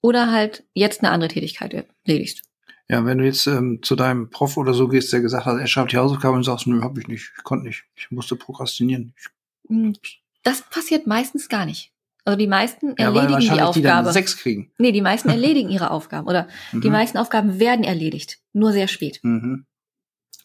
oder 0.00 0.32
halt 0.32 0.64
jetzt 0.72 1.02
eine 1.02 1.10
andere 1.10 1.28
Tätigkeit 1.28 1.74
erledigst. 2.06 2.44
Ja, 2.90 3.04
wenn 3.04 3.18
du 3.18 3.24
jetzt 3.24 3.46
ähm, 3.46 3.80
zu 3.82 3.96
deinem 3.96 4.30
Prof 4.30 4.56
oder 4.56 4.72
so 4.72 4.88
gehst, 4.88 5.12
der 5.12 5.20
gesagt 5.20 5.44
hat, 5.46 5.58
er 5.60 5.66
schreibt 5.66 5.92
die 5.92 5.98
Hausaufgaben 5.98 6.36
und 6.38 6.44
sagst, 6.44 6.66
nö, 6.66 6.80
hab 6.82 6.96
ich 6.96 7.06
nicht, 7.06 7.32
ich 7.36 7.44
konnte 7.44 7.66
nicht, 7.66 7.84
ich 7.94 8.10
musste 8.10 8.34
prokrastinieren. 8.36 9.12
Ich, 9.18 9.26
Hm, 9.68 9.94
Das 10.42 10.62
passiert 10.62 11.06
meistens 11.06 11.48
gar 11.50 11.66
nicht. 11.66 11.92
Also 12.24 12.38
die 12.38 12.46
meisten 12.46 12.88
ja, 12.98 13.06
erledigen 13.06 13.26
die 13.40 13.48
wahrscheinlich 13.48 13.70
die 13.74 13.82
dann 13.82 13.98
Aufgabe. 13.98 14.12
sechs 14.12 14.36
kriegen. 14.38 14.70
nee, 14.78 14.92
die 14.92 15.02
meisten 15.02 15.28
erledigen 15.38 15.68
ihre 15.70 15.90
Aufgaben 15.90 16.26
oder 16.26 16.48
die 16.72 16.86
Mhm. 16.88 16.92
meisten 16.92 17.18
Aufgaben 17.18 17.58
werden 17.58 17.84
erledigt, 17.84 18.38
nur 18.54 18.72
sehr 18.72 18.88
spät. 18.88 19.20
Mhm. 19.22 19.66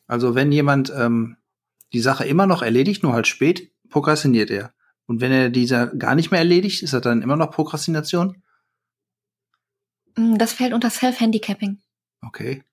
Also 0.07 0.35
wenn 0.35 0.51
jemand 0.51 0.91
ähm, 0.95 1.37
die 1.93 2.01
Sache 2.01 2.25
immer 2.25 2.45
noch 2.47 2.61
erledigt, 2.61 3.03
nur 3.03 3.13
halt 3.13 3.27
spät, 3.27 3.71
prokrastiniert 3.89 4.49
er. 4.49 4.73
Und 5.05 5.21
wenn 5.21 5.31
er 5.31 5.49
diese 5.49 5.93
gar 5.97 6.15
nicht 6.15 6.31
mehr 6.31 6.39
erledigt, 6.41 6.83
ist 6.83 6.93
das 6.93 7.01
dann 7.01 7.21
immer 7.21 7.35
noch 7.37 7.51
Prokrastination? 7.51 8.41
Hm, 10.17 10.37
Das 10.37 10.53
fällt 10.53 10.73
unter 10.73 10.89
Self-Handicapping. 10.89 11.79
Okay. 12.25 12.63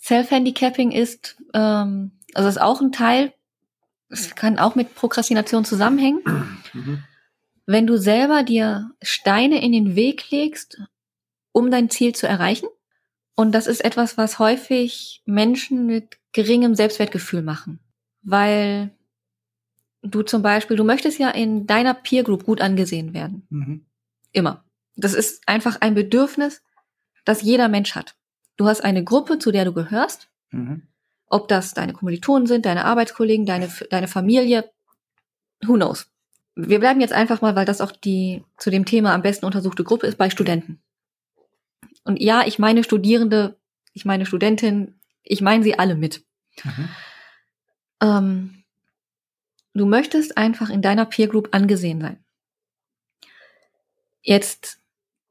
Self-Handicapping 0.00 0.92
ist, 0.92 1.36
ähm, 1.52 2.12
also 2.34 2.48
ist 2.48 2.60
auch 2.60 2.80
ein 2.80 2.92
Teil, 2.92 3.32
es 4.08 4.34
kann 4.34 4.58
auch 4.58 4.74
mit 4.74 4.94
Prokrastination 4.94 5.64
zusammenhängen. 5.64 6.22
Mhm. 6.72 7.02
wenn 7.66 7.88
du 7.88 7.96
selber 7.98 8.44
dir 8.44 8.92
Steine 9.02 9.60
in 9.60 9.72
den 9.72 9.96
Weg 9.96 10.30
legst, 10.30 10.80
um 11.50 11.70
dein 11.70 11.90
Ziel 11.90 12.14
zu 12.14 12.28
erreichen. 12.28 12.68
Und 13.34 13.52
das 13.52 13.66
ist 13.66 13.84
etwas, 13.84 14.16
was 14.16 14.38
häufig 14.38 15.22
Menschen 15.24 15.86
mit 15.86 16.18
geringem 16.32 16.76
Selbstwertgefühl 16.76 17.42
machen. 17.42 17.80
Weil 18.22 18.90
du 20.02 20.22
zum 20.22 20.42
Beispiel, 20.42 20.76
du 20.76 20.84
möchtest 20.84 21.18
ja 21.18 21.30
in 21.30 21.66
deiner 21.66 21.94
Peer 21.94 22.22
Group 22.22 22.44
gut 22.44 22.60
angesehen 22.60 23.14
werden. 23.14 23.46
Mhm. 23.50 23.86
Immer. 24.32 24.64
Das 24.96 25.14
ist 25.14 25.48
einfach 25.48 25.80
ein 25.80 25.94
Bedürfnis, 25.94 26.62
das 27.24 27.42
jeder 27.42 27.68
Mensch 27.68 27.94
hat. 27.94 28.14
Du 28.60 28.66
hast 28.66 28.84
eine 28.84 29.02
Gruppe, 29.02 29.38
zu 29.38 29.52
der 29.52 29.64
du 29.64 29.72
gehörst. 29.72 30.28
Mhm. 30.50 30.82
Ob 31.28 31.48
das 31.48 31.72
deine 31.72 31.94
Kommilitonen 31.94 32.46
sind, 32.46 32.66
deine 32.66 32.84
Arbeitskollegen, 32.84 33.46
deine, 33.46 33.72
deine 33.88 34.06
Familie, 34.06 34.70
who 35.62 35.76
knows. 35.76 36.10
Wir 36.56 36.78
bleiben 36.78 37.00
jetzt 37.00 37.14
einfach 37.14 37.40
mal, 37.40 37.56
weil 37.56 37.64
das 37.64 37.80
auch 37.80 37.90
die 37.90 38.44
zu 38.58 38.68
dem 38.68 38.84
Thema 38.84 39.14
am 39.14 39.22
besten 39.22 39.46
untersuchte 39.46 39.82
Gruppe 39.82 40.08
ist, 40.08 40.18
bei 40.18 40.28
Studenten. 40.28 40.78
Und 42.04 42.20
ja, 42.20 42.46
ich 42.46 42.58
meine 42.58 42.84
Studierende, 42.84 43.56
ich 43.94 44.04
meine 44.04 44.26
Studentin, 44.26 45.00
ich 45.22 45.40
meine 45.40 45.64
sie 45.64 45.78
alle 45.78 45.94
mit. 45.94 46.22
Mhm. 46.62 46.88
Ähm, 48.02 48.64
du 49.72 49.86
möchtest 49.86 50.36
einfach 50.36 50.68
in 50.68 50.82
deiner 50.82 51.06
Peer 51.06 51.28
Group 51.28 51.48
angesehen 51.52 52.02
sein. 52.02 52.22
Jetzt 54.20 54.82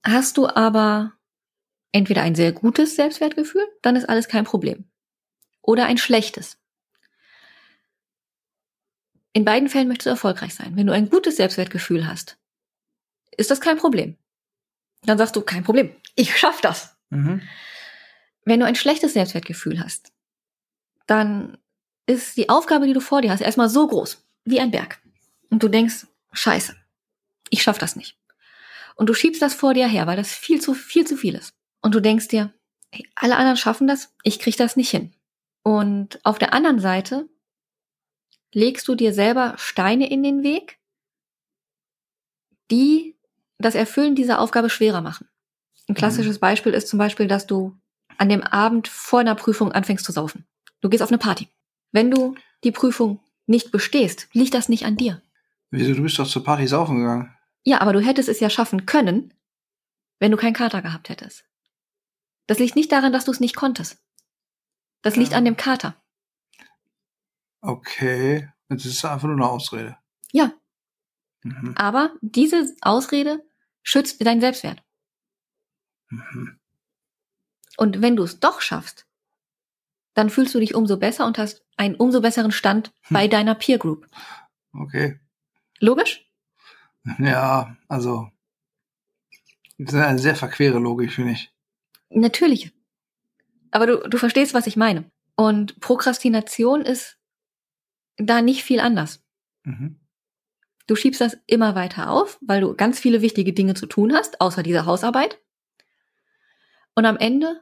hast 0.02 0.38
du 0.38 0.48
aber 0.48 1.14
entweder 1.92 2.22
ein 2.22 2.36
sehr 2.36 2.52
gutes 2.52 2.96
Selbstwertgefühl, 2.96 3.66
dann 3.82 3.96
ist 3.96 4.08
alles 4.08 4.28
kein 4.28 4.46
Problem. 4.46 4.86
Oder 5.62 5.86
ein 5.86 5.98
schlechtes. 5.98 6.58
In 9.34 9.46
beiden 9.46 9.70
Fällen 9.70 9.88
möchtest 9.88 10.08
du 10.08 10.12
erfolgreich 10.12 10.56
sein. 10.56 10.76
Wenn 10.76 10.88
du 10.88 10.94
ein 10.94 11.10
gutes 11.10 11.38
Selbstwertgefühl 11.38 12.08
hast, 12.08 12.38
ist 13.38 13.52
das 13.52 13.62
kein 13.62 13.78
Problem. 13.78 14.18
Dann 15.04 15.18
sagst 15.18 15.36
du, 15.36 15.42
kein 15.42 15.64
Problem, 15.64 15.96
ich 16.16 16.38
schaff 16.38 16.62
das. 16.62 16.98
Mhm. 17.10 17.42
Wenn 18.44 18.60
du 18.60 18.66
ein 18.66 18.76
schlechtes 18.76 19.14
Selbstwertgefühl 19.14 19.80
hast, 19.80 20.12
dann 21.08 21.58
ist 22.06 22.38
die 22.38 22.50
Aufgabe, 22.50 22.88
die 22.88 22.94
du 22.94 23.02
vor 23.02 23.22
dir 23.22 23.32
hast, 23.32 23.42
erstmal 23.42 23.70
so 23.70 23.88
groß 23.88 24.26
wie 24.46 24.60
ein 24.60 24.72
Berg. 24.72 25.00
Und 25.50 25.62
du 25.64 25.68
denkst, 25.68 26.08
scheiße, 26.34 26.76
ich 27.50 27.64
schaff 27.64 27.78
das 27.78 27.96
nicht. 27.96 28.18
Und 28.96 29.08
du 29.08 29.14
schiebst 29.14 29.42
das 29.42 29.54
vor 29.54 29.74
dir 29.74 29.88
her, 29.88 30.08
weil 30.08 30.18
das 30.18 30.34
viel 30.34 30.60
zu, 30.60 30.74
viel 30.74 31.06
zu 31.06 31.16
viel 31.16 31.36
ist. 31.36 31.54
Und 31.82 31.96
du 31.96 32.00
denkst 32.00 32.28
dir, 32.28 32.54
hey, 32.92 33.08
alle 33.16 33.38
anderen 33.38 33.58
schaffen 33.58 33.88
das, 33.88 34.14
ich 34.24 34.40
krieg 34.40 34.58
das 34.58 34.76
nicht 34.76 34.90
hin. 34.90 35.14
Und 35.64 36.20
auf 36.26 36.40
der 36.40 36.54
anderen 36.54 36.80
Seite 36.80 37.30
legst 38.54 38.88
du 38.88 38.96
dir 38.96 39.14
selber 39.14 39.56
Steine 39.58 40.10
in 40.10 40.24
den 40.24 40.44
Weg, 40.44 40.80
die 42.72 43.16
das 43.58 43.76
Erfüllen 43.76 44.16
dieser 44.16 44.40
Aufgabe 44.40 44.70
schwerer 44.70 45.02
machen. 45.02 45.28
Ein 45.88 45.96
klassisches 45.96 46.40
Beispiel 46.40 46.74
ist 46.74 46.88
zum 46.88 47.00
Beispiel, 47.00 47.28
dass 47.28 47.48
du 47.48 47.76
an 48.18 48.30
dem 48.30 48.44
Abend 48.44 48.88
vor 48.88 49.20
einer 49.20 49.36
Prüfung 49.36 49.72
anfängst 49.72 50.06
zu 50.06 50.12
saufen. 50.12 50.46
Du 50.82 50.90
gehst 50.90 51.02
auf 51.02 51.10
eine 51.10 51.18
Party. 51.18 51.48
Wenn 51.92 52.12
du 52.12 52.36
die 52.64 52.72
Prüfung 52.72 53.20
nicht 53.48 53.72
bestehst, 53.72 54.28
liegt 54.34 54.54
das 54.54 54.70
nicht 54.70 54.86
an 54.86 54.98
dir. 54.98 55.22
Wieso, 55.72 55.94
du 55.94 56.04
bist 56.04 56.20
doch 56.20 56.28
zur 56.28 56.44
Party 56.44 56.68
saufen 56.68 56.98
gegangen? 56.98 57.36
Ja, 57.64 57.82
aber 57.82 57.94
du 57.94 58.02
hättest 58.02 58.30
es 58.30 58.40
ja 58.40 58.50
schaffen 58.50 58.86
können, 58.86 59.34
wenn 60.20 60.32
du 60.32 60.38
keinen 60.38 60.54
Kater 60.54 60.82
gehabt 60.82 61.10
hättest. 61.10 61.46
Das 62.50 62.58
liegt 62.58 62.76
nicht 62.76 62.92
daran, 62.92 63.14
dass 63.14 63.26
du 63.26 63.32
es 63.32 63.40
nicht 63.40 63.56
konntest. 63.56 64.02
Das 65.04 65.16
liegt 65.16 65.34
Ja. 65.34 65.38
an 65.38 65.46
dem 65.46 65.56
Kater. 65.56 65.96
Okay. 67.62 68.50
Das 68.70 68.86
ist 68.86 69.06
einfach 69.06 69.28
nur 69.28 69.36
eine 69.38 69.48
Ausrede. 69.48 69.98
Ja, 70.32 70.52
Mhm. 71.44 71.74
aber 71.78 72.16
diese 72.22 72.76
Ausrede 72.82 73.46
schützt 73.84 74.26
deinen 74.26 74.42
Selbstwert. 74.42 74.84
Mhm. 76.10 76.60
Und 77.78 78.02
wenn 78.02 78.16
du 78.16 78.24
es 78.24 78.40
doch 78.40 78.62
schaffst, 78.62 79.06
dann 80.16 80.30
fühlst 80.32 80.54
du 80.56 80.60
dich 80.60 80.74
umso 80.76 80.98
besser 80.98 81.26
und 81.28 81.38
hast 81.38 81.64
einen 81.78 81.96
umso 81.96 82.20
besseren 82.20 82.52
Stand 82.52 82.92
bei 83.12 83.28
deiner 83.28 83.54
Peer 83.56 83.78
Group. 83.78 84.08
Okay. 84.74 85.20
Logisch? 85.80 86.28
Ja, 87.20 87.78
also. 87.88 88.30
Das 89.78 89.94
ist 89.94 90.00
eine 90.02 90.20
sehr 90.20 90.36
verquere 90.36 90.80
Logik, 90.80 91.12
finde 91.14 91.34
ich. 91.34 91.54
Natürlich. 92.10 92.72
Aber 93.72 93.86
du, 93.86 94.10
du 94.10 94.18
verstehst, 94.18 94.54
was 94.54 94.68
ich 94.68 94.78
meine. 94.78 95.10
Und 95.36 95.80
Prokrastination 95.80 96.82
ist 96.82 97.18
da 98.18 98.42
nicht 98.42 98.64
viel 98.64 98.80
anders. 98.80 99.24
Mhm. 99.64 100.00
Du 100.88 100.96
schiebst 100.96 101.22
das 101.22 101.38
immer 101.46 101.76
weiter 101.76 102.10
auf, 102.10 102.40
weil 102.42 102.62
du 102.62 102.76
ganz 102.76 103.00
viele 103.00 103.22
wichtige 103.22 103.54
Dinge 103.54 103.76
zu 103.76 103.86
tun 103.86 104.14
hast, 104.14 104.42
außer 104.42 104.64
dieser 104.64 104.86
Hausarbeit. 104.86 105.40
Und 106.96 107.06
am 107.06 107.18
Ende 107.18 107.62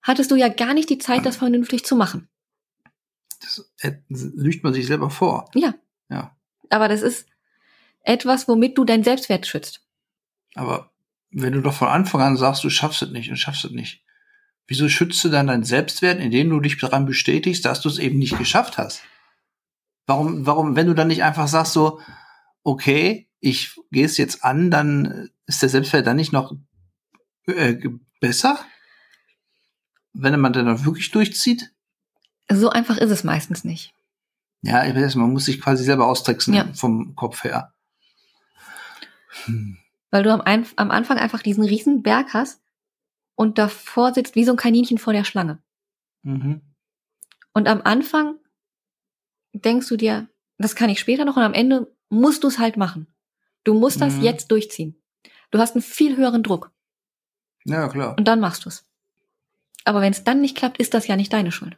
hattest 0.00 0.30
du 0.30 0.36
ja 0.36 0.48
gar 0.48 0.72
nicht 0.72 0.88
die 0.88 0.98
Zeit, 0.98 1.26
das 1.26 1.36
vernünftig 1.36 1.84
zu 1.84 1.96
machen. 1.96 2.28
Das 3.40 3.70
äh, 3.80 3.94
lügt 4.08 4.62
man 4.62 4.72
sich 4.72 4.86
selber 4.86 5.10
vor. 5.10 5.50
Ja. 5.54 5.74
Ja. 6.08 6.36
Aber 6.70 6.88
das 6.88 7.02
ist, 7.02 7.28
etwas, 8.06 8.46
womit 8.48 8.78
du 8.78 8.84
deinen 8.84 9.04
Selbstwert 9.04 9.46
schützt. 9.46 9.82
Aber 10.54 10.92
wenn 11.30 11.52
du 11.52 11.60
doch 11.60 11.74
von 11.74 11.88
Anfang 11.88 12.20
an 12.22 12.36
sagst, 12.36 12.64
du 12.64 12.70
schaffst 12.70 13.02
es 13.02 13.10
nicht 13.10 13.30
und 13.30 13.36
schaffst 13.36 13.64
es 13.64 13.70
nicht, 13.72 14.02
wieso 14.66 14.88
schützt 14.88 15.22
du 15.24 15.28
dann 15.28 15.46
deinen 15.46 15.64
Selbstwert, 15.64 16.20
indem 16.20 16.50
du 16.50 16.60
dich 16.60 16.78
daran 16.78 17.06
bestätigst, 17.06 17.64
dass 17.64 17.80
du 17.80 17.88
es 17.88 17.98
eben 17.98 18.18
nicht 18.18 18.38
geschafft 18.38 18.78
hast? 18.78 19.02
Warum, 20.06 20.46
warum, 20.46 20.76
wenn 20.76 20.86
du 20.86 20.94
dann 20.94 21.08
nicht 21.08 21.24
einfach 21.24 21.48
sagst 21.48 21.72
so, 21.72 22.00
okay, 22.62 23.28
ich 23.40 23.74
gehe 23.90 24.06
es 24.06 24.16
jetzt 24.16 24.44
an, 24.44 24.70
dann 24.70 25.30
ist 25.46 25.62
der 25.62 25.68
Selbstwert 25.68 26.06
dann 26.06 26.16
nicht 26.16 26.32
noch 26.32 26.56
äh, 27.46 27.76
besser? 28.20 28.58
Wenn 30.12 30.38
man 30.40 30.52
dann 30.52 30.84
wirklich 30.84 31.10
durchzieht? 31.10 31.70
So 32.48 32.70
einfach 32.70 32.96
ist 32.96 33.10
es 33.10 33.24
meistens 33.24 33.64
nicht. 33.64 33.92
Ja, 34.62 34.84
ich 34.86 34.94
weiß, 34.94 35.16
man 35.16 35.32
muss 35.32 35.44
sich 35.44 35.60
quasi 35.60 35.84
selber 35.84 36.06
austricksen 36.06 36.54
Ja. 36.54 36.72
vom 36.72 37.14
Kopf 37.14 37.44
her. 37.44 37.72
Hm. 39.44 39.78
Weil 40.10 40.22
du 40.22 40.32
am, 40.32 40.40
Ein 40.40 40.66
am 40.76 40.90
Anfang 40.90 41.18
einfach 41.18 41.42
diesen 41.42 41.64
riesen 41.64 42.02
Berg 42.02 42.32
hast 42.34 42.62
und 43.34 43.58
davor 43.58 44.14
sitzt 44.14 44.34
wie 44.34 44.44
so 44.44 44.52
ein 44.52 44.56
Kaninchen 44.56 44.98
vor 44.98 45.12
der 45.12 45.24
Schlange. 45.24 45.58
Mhm. 46.22 46.60
Und 47.52 47.68
am 47.68 47.82
Anfang 47.82 48.38
denkst 49.52 49.88
du 49.88 49.96
dir, 49.96 50.28
das 50.58 50.74
kann 50.76 50.90
ich 50.90 51.00
später 51.00 51.24
noch 51.24 51.36
und 51.36 51.42
am 51.42 51.54
Ende 51.54 51.92
musst 52.08 52.44
du 52.44 52.48
es 52.48 52.58
halt 52.58 52.76
machen. 52.76 53.06
Du 53.64 53.74
musst 53.74 54.00
das 54.00 54.16
Mhm. 54.16 54.22
jetzt 54.22 54.50
durchziehen. 54.50 55.02
Du 55.50 55.58
hast 55.58 55.74
einen 55.74 55.82
viel 55.82 56.16
höheren 56.16 56.42
Druck 56.42 56.70
Ja, 57.64 57.88
klar. 57.88 58.16
und 58.18 58.26
dann 58.28 58.40
machst 58.40 58.64
du 58.64 58.68
es. 58.68 58.86
Aber 59.84 60.00
wenn 60.00 60.12
es 60.12 60.24
dann 60.24 60.40
nicht 60.40 60.56
klappt, 60.56 60.78
ist 60.78 60.94
das 60.94 61.06
ja 61.06 61.16
nicht 61.16 61.32
deine 61.32 61.52
Schuld. 61.52 61.76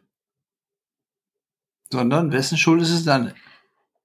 Sondern 1.91 2.33
wessen 2.33 2.59
Schuld 2.59 2.83
ist 2.83 2.91
es 2.91 3.05
dann? 3.05 3.33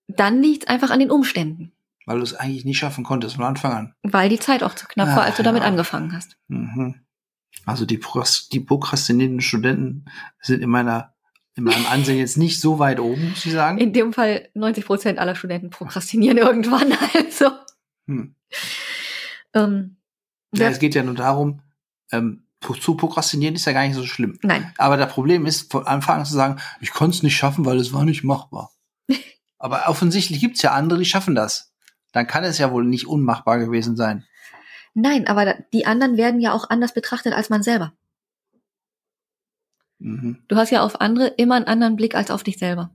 Dann 0.07 0.41
liegt 0.41 0.63
es 0.63 0.69
einfach 0.69 0.89
an 0.89 0.99
den 0.99 1.11
Umständen, 1.11 1.71
Weil 2.05 2.17
du 2.17 2.23
es 2.23 2.33
eigentlich 2.33 2.65
nicht 2.65 2.77
schaffen 2.77 3.03
konntest 3.03 3.35
von 3.35 3.45
Anfang 3.45 3.71
an. 3.73 3.93
weil 4.03 4.29
die 4.29 4.39
Zeit 4.39 4.61
auch 4.63 4.75
zu 4.75 4.85
knapp 4.87 5.09
Ah, 5.09 5.15
war, 5.17 5.23
als 5.23 5.37
du 5.37 5.43
damit 5.43 5.61
ja. 5.63 5.67
angefangen 5.69 6.13
hast. 6.13 6.35
Mhm. 6.47 6.95
Also 7.65 7.85
die, 7.85 7.99
die 8.51 8.59
prokrastinierenden 8.59 9.41
Studenten 9.41 10.05
sind 10.41 10.61
in 10.61 10.69
meiner 10.69 11.13
in 11.55 11.65
meinem 11.65 11.85
Ansehen 11.85 12.17
jetzt 12.17 12.35
nicht 12.35 12.59
so 12.59 12.79
weit 12.79 12.99
oben, 12.99 13.29
muss 13.29 13.45
ich 13.45 13.51
sagen. 13.51 13.77
In 13.77 13.93
dem 13.93 14.11
Fall 14.11 14.49
90 14.55 14.85
Prozent 14.85 15.19
aller 15.19 15.35
Studenten 15.35 15.69
prokrastinieren 15.69 16.37
irgendwann. 16.39 16.91
Also 17.15 17.51
Hm. 18.07 18.35
ähm, 19.53 19.97
Ja, 20.55 20.69
es 20.69 20.79
geht 20.79 20.95
ja 20.95 21.03
nur 21.03 21.13
darum, 21.15 21.61
ähm, 22.11 22.47
zu 22.79 22.95
prokrastinieren 22.95 23.55
ist 23.55 23.65
ja 23.65 23.73
gar 23.73 23.83
nicht 23.85 23.95
so 23.95 24.05
schlimm. 24.05 24.39
nein, 24.41 24.73
Aber 24.77 24.95
das 24.97 25.11
Problem 25.11 25.45
ist, 25.45 25.71
von 25.71 25.85
Anfang 25.85 26.19
an 26.19 26.25
zu 26.25 26.33
sagen, 26.33 26.59
ich 26.79 26.91
konnte 26.91 27.17
es 27.17 27.23
nicht 27.23 27.35
schaffen, 27.35 27.65
weil 27.65 27.77
es 27.77 27.91
war 27.93 28.05
nicht 28.05 28.23
machbar. 28.23 28.71
Aber 29.59 29.87
offensichtlich 29.89 30.39
gibt's 30.39 30.61
ja 30.61 30.71
andere, 30.73 30.99
die 30.99 31.05
schaffen 31.05 31.35
das. 31.35 31.72
Dann 32.13 32.27
kann 32.27 32.45
es 32.45 32.57
ja 32.57 32.71
wohl 32.71 32.85
nicht 32.85 33.07
unmachbar 33.07 33.59
gewesen 33.59 33.97
sein. 33.97 34.23
nein, 34.93 35.27
aber 35.27 35.55
die 35.73 35.85
anderen 35.85 36.15
werden 36.15 36.39
ja 36.39 36.53
auch 36.53 36.69
anders 36.69 36.93
betrachtet 36.93 37.33
als 37.33 37.49
man 37.49 37.63
selber. 37.63 37.93
Mhm. 39.99 40.37
Du 40.47 40.55
hast 40.55 40.69
ja 40.69 40.83
auf 40.83 41.01
andere 41.01 41.27
immer 41.27 41.55
einen 41.55 41.65
anderen 41.65 41.95
Blick 41.95 42.15
als 42.15 42.31
auf 42.31 42.43
dich 42.43 42.57
selber. 42.57 42.91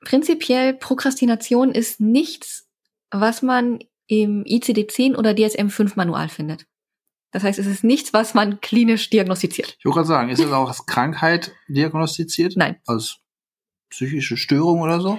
Prinzipiell 0.00 0.74
Prokrastination 0.74 1.72
ist 1.72 2.00
nichts, 2.00 2.68
was 3.10 3.42
man 3.42 3.80
im 4.06 4.44
ICD-10 4.44 5.16
oder 5.16 5.30
DSM-5 5.30 5.92
Manual 5.96 6.28
findet. 6.28 6.66
Das 7.30 7.44
heißt, 7.44 7.58
es 7.58 7.66
ist 7.66 7.82
nichts, 7.82 8.12
was 8.12 8.34
man 8.34 8.60
klinisch 8.60 9.08
diagnostiziert. 9.08 9.76
Ich 9.78 9.84
wollte 9.86 9.96
gerade 9.96 10.08
sagen, 10.08 10.28
ist 10.28 10.38
es 10.38 10.52
auch 10.52 10.68
als 10.68 10.84
Krankheit 10.84 11.52
diagnostiziert? 11.66 12.56
Nein. 12.56 12.76
Als 12.86 13.20
psychische 13.88 14.36
Störung 14.36 14.80
oder 14.82 15.00
so? 15.00 15.18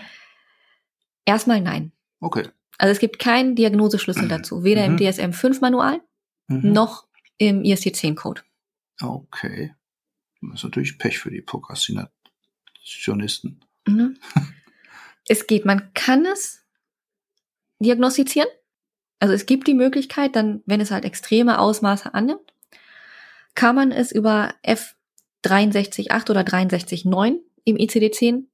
Erstmal 1.25 1.59
nein. 1.61 1.91
Okay. 2.19 2.49
Also 2.83 2.91
es 2.91 2.99
gibt 2.99 3.17
keinen 3.17 3.55
Diagnoseschlüssel 3.55 4.27
dazu, 4.27 4.65
weder 4.65 4.83
im 4.83 4.95
Mhm. 4.95 4.97
DSM-5 4.97 5.61
Manual 5.61 6.01
Mhm. 6.49 6.73
noch 6.73 7.07
im 7.37 7.63
ISD-10 7.63 8.15
Code. 8.15 8.41
Okay. 9.01 9.73
Das 10.41 10.55
ist 10.55 10.63
natürlich 10.65 10.97
Pech 10.97 11.17
für 11.17 11.31
die 11.31 11.41
Prokrastinationisten. 11.41 13.63
Mhm. 13.87 14.17
es 15.29 15.47
geht, 15.47 15.63
man 15.63 15.93
kann 15.93 16.25
es 16.25 16.65
diagnostizieren. 17.79 18.49
Also 19.19 19.33
es 19.33 19.45
gibt 19.45 19.65
die 19.67 19.75
Möglichkeit, 19.75 20.35
dann, 20.35 20.61
wenn 20.65 20.81
es 20.81 20.91
halt 20.91 21.05
extreme 21.05 21.59
Ausmaße 21.59 22.13
annimmt, 22.13 22.53
kann 23.55 23.77
man 23.77 23.93
es 23.93 24.11
über 24.11 24.55
F638 24.65 26.29
oder 26.29 26.43
639 26.45 27.05
im 27.63 27.77
ICD-10 27.77 28.47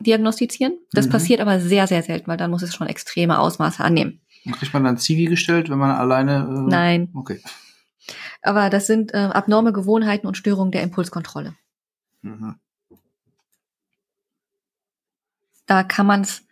diagnostizieren. 0.00 0.78
Das 0.92 1.06
Mhm. 1.06 1.10
passiert 1.10 1.40
aber 1.40 1.60
sehr, 1.60 1.86
sehr 1.86 2.02
selten, 2.02 2.26
weil 2.28 2.36
dann 2.36 2.50
muss 2.50 2.62
es 2.62 2.74
schon 2.74 2.86
extreme 2.86 3.38
Ausmaße 3.38 3.82
annehmen. 3.84 4.20
Und 4.44 4.52
Kriegt 4.56 4.72
man 4.72 4.84
dann 4.84 4.98
Zivi 4.98 5.26
gestellt, 5.26 5.68
wenn 5.68 5.78
man 5.78 5.90
alleine. 5.90 6.48
Äh, 6.48 6.70
Nein, 6.70 7.10
Okay. 7.14 7.40
aber 8.42 8.70
das 8.70 8.86
sind 8.86 9.12
äh, 9.12 9.18
abnorme 9.18 9.72
Gewohnheiten 9.72 10.26
und 10.26 10.36
Störungen 10.36 10.72
der 10.72 10.82
Impulskontrolle. 10.82 11.54
Mhm. 12.22 12.56
Da 15.66 15.84
kann 15.84 16.06
man 16.06 16.22
es 16.22 16.44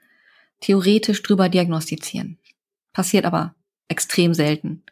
theoretisch 0.61 1.23
drüber 1.23 1.49
diagnostizieren. 1.49 2.39
Passiert 2.93 3.25
aber 3.25 3.55
extrem 3.89 4.35
selten. 4.35 4.85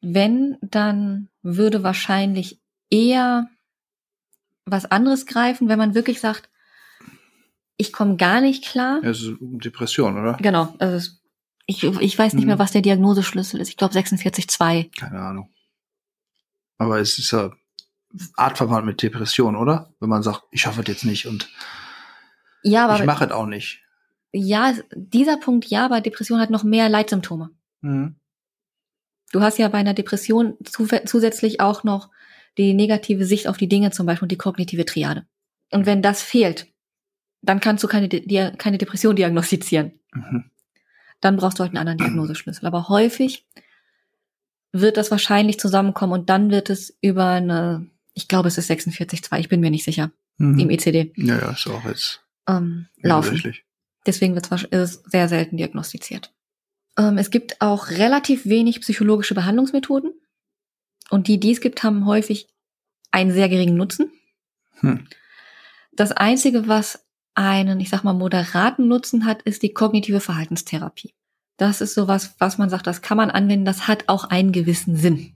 Wenn, 0.00 0.56
dann 0.62 1.28
würde 1.42 1.82
wahrscheinlich 1.82 2.60
eher 2.90 3.48
was 4.64 4.86
anderes 4.86 5.26
greifen, 5.26 5.68
wenn 5.68 5.78
man 5.78 5.94
wirklich 5.94 6.20
sagt, 6.20 6.48
ich 7.82 7.92
komme 7.92 8.16
gar 8.16 8.40
nicht 8.40 8.64
klar. 8.64 9.00
Ja, 9.02 9.10
es 9.10 9.22
ist 9.22 9.36
Depression, 9.40 10.18
oder? 10.18 10.34
Genau, 10.40 10.74
also 10.78 11.10
ich, 11.66 11.82
ich 11.84 12.18
weiß 12.18 12.32
nicht 12.34 12.42
Mhm. 12.44 12.48
mehr, 12.48 12.58
was 12.58 12.72
der 12.72 12.82
Diagnoseschlüssel 12.82 13.60
ist. 13.60 13.68
Ich 13.68 13.76
glaube 13.76 13.94
46.2. 13.94 14.90
Keine 14.98 15.20
Ahnung. 15.20 15.50
Aber 16.78 16.98
es 16.98 17.18
ist 17.18 17.30
ja 17.30 17.52
artverwandt 18.36 18.86
mit 18.86 19.02
Depression, 19.02 19.56
oder? 19.56 19.92
Wenn 20.00 20.08
man 20.08 20.22
sagt, 20.22 20.42
ich 20.50 20.62
schaffe 20.62 20.80
es 20.82 20.88
jetzt 20.88 21.04
nicht 21.04 21.26
und 21.26 21.48
Ja, 22.62 22.86
ich 22.86 23.00
aber 23.00 23.04
mache 23.06 23.24
es 23.26 23.30
auch 23.30 23.46
nicht. 23.46 23.80
ja, 24.32 24.74
dieser 24.94 25.36
Punkt 25.36 25.66
ja, 25.66 25.84
aber 25.84 26.00
Depression 26.00 26.40
hat 26.40 26.50
noch 26.50 26.64
mehr 26.64 26.88
Leitsymptome. 26.88 27.50
Mhm. 27.80 28.16
Du 29.32 29.40
hast 29.40 29.58
ja 29.58 29.68
bei 29.68 29.78
einer 29.78 29.94
Depression 29.94 30.56
zu, 30.64 30.86
zusätzlich 31.06 31.60
auch 31.60 31.84
noch 31.84 32.10
die 32.58 32.74
negative 32.74 33.24
Sicht 33.24 33.48
auf 33.48 33.56
die 33.56 33.68
Dinge 33.68 33.90
zum 33.92 34.04
Beispiel 34.06 34.24
und 34.26 34.32
die 34.32 34.36
kognitive 34.36 34.84
Triade. 34.84 35.26
Und 35.70 35.86
wenn 35.86 36.02
das 36.02 36.22
fehlt, 36.22 36.66
dann 37.42 37.60
kannst 37.60 37.84
du 37.84 37.88
keine, 37.88 38.08
Di 38.08 38.50
keine 38.56 38.78
Depression 38.78 39.16
diagnostizieren. 39.16 39.92
Mhm. 40.12 40.44
Dann 41.20 41.36
brauchst 41.36 41.58
du 41.58 41.62
halt 41.62 41.70
einen 41.70 41.86
anderen 41.86 41.98
Diagnoseschlüssel. 41.98 42.66
Aber 42.66 42.88
häufig 42.88 43.46
wird 44.72 44.96
das 44.96 45.10
wahrscheinlich 45.10 45.60
zusammenkommen 45.60 46.12
und 46.12 46.30
dann 46.30 46.50
wird 46.50 46.70
es 46.70 46.96
über 47.00 47.26
eine, 47.26 47.86
ich 48.14 48.26
glaube 48.28 48.48
es 48.48 48.58
ist 48.58 48.70
46.2, 48.70 49.38
ich 49.38 49.48
bin 49.48 49.60
mir 49.60 49.70
nicht 49.70 49.84
sicher, 49.84 50.10
Mhm. 50.38 50.58
im 50.58 50.70
ECD 50.70 51.12
Ja, 51.16 51.38
ja, 51.38 51.50
ist 51.50 51.66
auch 51.66 51.84
jetzt 51.84 52.20
ähm, 52.48 52.86
laufen. 53.00 53.54
Deswegen 54.06 54.34
wird 54.34 54.50
es 54.72 55.02
sehr 55.06 55.28
selten 55.28 55.56
diagnostiziert. 55.58 56.32
Ähm, 56.98 57.18
es 57.18 57.30
gibt 57.30 57.60
auch 57.60 57.88
relativ 57.90 58.46
wenig 58.46 58.80
psychologische 58.80 59.34
Behandlungsmethoden. 59.34 60.12
Und 61.10 61.28
die, 61.28 61.38
die 61.38 61.52
es 61.52 61.60
gibt, 61.60 61.82
haben 61.82 62.06
häufig 62.06 62.48
einen 63.10 63.30
sehr 63.30 63.48
geringen 63.48 63.76
Nutzen. 63.76 64.10
Hm. 64.80 65.06
Das 65.92 66.10
Einzige, 66.12 66.66
was 66.66 67.04
einen, 67.34 67.80
ich 67.80 67.88
sag 67.88 68.04
mal, 68.04 68.12
moderaten 68.12 68.88
Nutzen 68.88 69.24
hat, 69.24 69.42
ist 69.42 69.62
die 69.62 69.72
kognitive 69.72 70.20
Verhaltenstherapie. 70.20 71.14
Das 71.56 71.80
ist 71.80 71.94
sowas, 71.94 72.34
was 72.38 72.58
man 72.58 72.70
sagt, 72.70 72.86
das 72.86 73.02
kann 73.02 73.16
man 73.16 73.30
anwenden, 73.30 73.64
das 73.64 73.86
hat 73.88 74.08
auch 74.08 74.24
einen 74.24 74.52
gewissen 74.52 74.96
Sinn. 74.96 75.34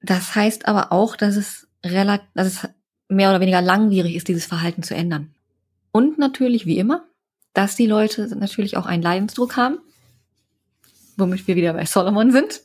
Das 0.00 0.34
heißt 0.34 0.68
aber 0.68 0.92
auch, 0.92 1.16
dass 1.16 1.36
es 1.36 1.66
relativ, 1.84 2.26
dass 2.34 2.46
es 2.46 2.68
mehr 3.08 3.30
oder 3.30 3.40
weniger 3.40 3.60
langwierig 3.62 4.14
ist, 4.14 4.28
dieses 4.28 4.46
Verhalten 4.46 4.82
zu 4.82 4.94
ändern. 4.94 5.34
Und 5.92 6.18
natürlich, 6.18 6.66
wie 6.66 6.78
immer, 6.78 7.04
dass 7.54 7.76
die 7.76 7.86
Leute 7.86 8.26
natürlich 8.36 8.76
auch 8.76 8.86
einen 8.86 9.02
Leidensdruck 9.02 9.56
haben, 9.56 9.78
womit 11.16 11.46
wir 11.46 11.56
wieder 11.56 11.72
bei 11.72 11.86
Solomon 11.86 12.30
sind, 12.30 12.60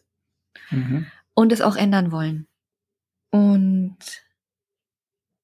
Mhm. 0.70 1.06
und 1.34 1.52
es 1.52 1.62
auch 1.62 1.76
ändern 1.76 2.12
wollen. 2.12 2.48
Und 3.30 3.98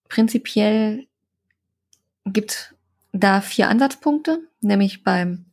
prinzipiell 0.10 1.08
gibt 2.26 2.76
da 3.20 3.42
vier 3.42 3.70
Ansatzpunkte, 3.70 4.40
nämlich 4.62 5.04
beim 5.04 5.46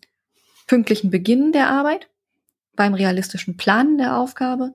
pünktlichen 0.67 1.11
Beginn 1.11 1.53
der 1.53 1.69
Arbeit, 1.69 2.09
beim 2.75 2.95
realistischen 2.95 3.57
Planen 3.57 3.99
der 3.99 4.17
Aufgabe, 4.17 4.75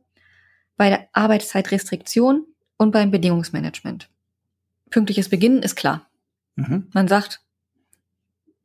bei 0.78 0.90
der 0.90 1.08
Arbeitszeitrestriktion 1.14 2.46
und 2.78 2.92
beim 2.92 3.12
Bedingungsmanagement. 3.12 4.10
Pünktliches 4.90 5.30
Beginnen 5.30 5.62
ist 5.62 5.76
klar. 5.76 6.08
Mhm. 6.56 6.88
Man 6.94 7.08
sagt, 7.08 7.42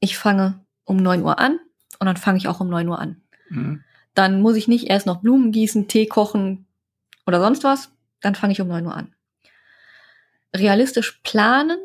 ich 0.01 0.17
fange 0.17 0.65
um 0.85 0.97
neun 0.97 1.23
Uhr 1.23 1.39
an 1.39 1.59
und 1.99 2.07
dann 2.07 2.17
fange 2.17 2.39
ich 2.39 2.49
auch 2.49 2.61
um 2.61 2.69
neun 2.69 2.89
Uhr 2.89 2.99
an. 2.99 3.21
Mhm. 3.49 3.83
Dann 4.15 4.41
muss 4.41 4.57
ich 4.57 4.69
nicht 4.69 4.89
erst 4.89 5.07
noch 5.07 5.21
Blumen 5.21 5.51
gießen, 5.51 5.89
Tee 5.89 6.07
kochen 6.07 6.67
oder 7.27 7.41
sonst 7.41 7.65
was. 7.65 7.91
Dann 8.21 8.35
fange 8.35 8.53
ich 8.53 8.61
um 8.61 8.69
neun 8.69 8.87
Uhr 8.87 8.95
an. 8.95 9.15
Realistisch 10.55 11.21
planen 11.25 11.79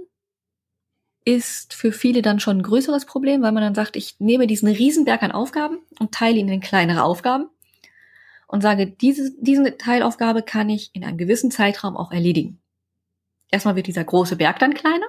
ist 1.25 1.73
für 1.73 1.91
viele 1.91 2.21
dann 2.21 2.39
schon 2.39 2.57
ein 2.57 2.63
größeres 2.63 3.05
Problem, 3.05 3.41
weil 3.41 3.51
man 3.51 3.63
dann 3.63 3.75
sagt, 3.75 3.95
ich 3.95 4.15
nehme 4.19 4.47
diesen 4.47 4.69
Riesenberg 4.69 5.21
an 5.23 5.31
Aufgaben 5.31 5.79
und 5.99 6.13
teile 6.13 6.39
ihn 6.39 6.49
in 6.49 6.61
kleinere 6.61 7.03
Aufgaben 7.03 7.49
und 8.47 8.61
sage, 8.61 8.87
diese, 8.87 9.31
diese 9.39 9.77
Teilaufgabe 9.77 10.41
kann 10.41 10.69
ich 10.69 10.89
in 10.93 11.03
einem 11.03 11.17
gewissen 11.17 11.51
Zeitraum 11.51 11.97
auch 11.97 12.11
erledigen. 12.11 12.59
Erstmal 13.51 13.75
wird 13.75 13.87
dieser 13.87 14.03
große 14.03 14.37
Berg 14.37 14.59
dann 14.59 14.73
kleiner. 14.73 15.05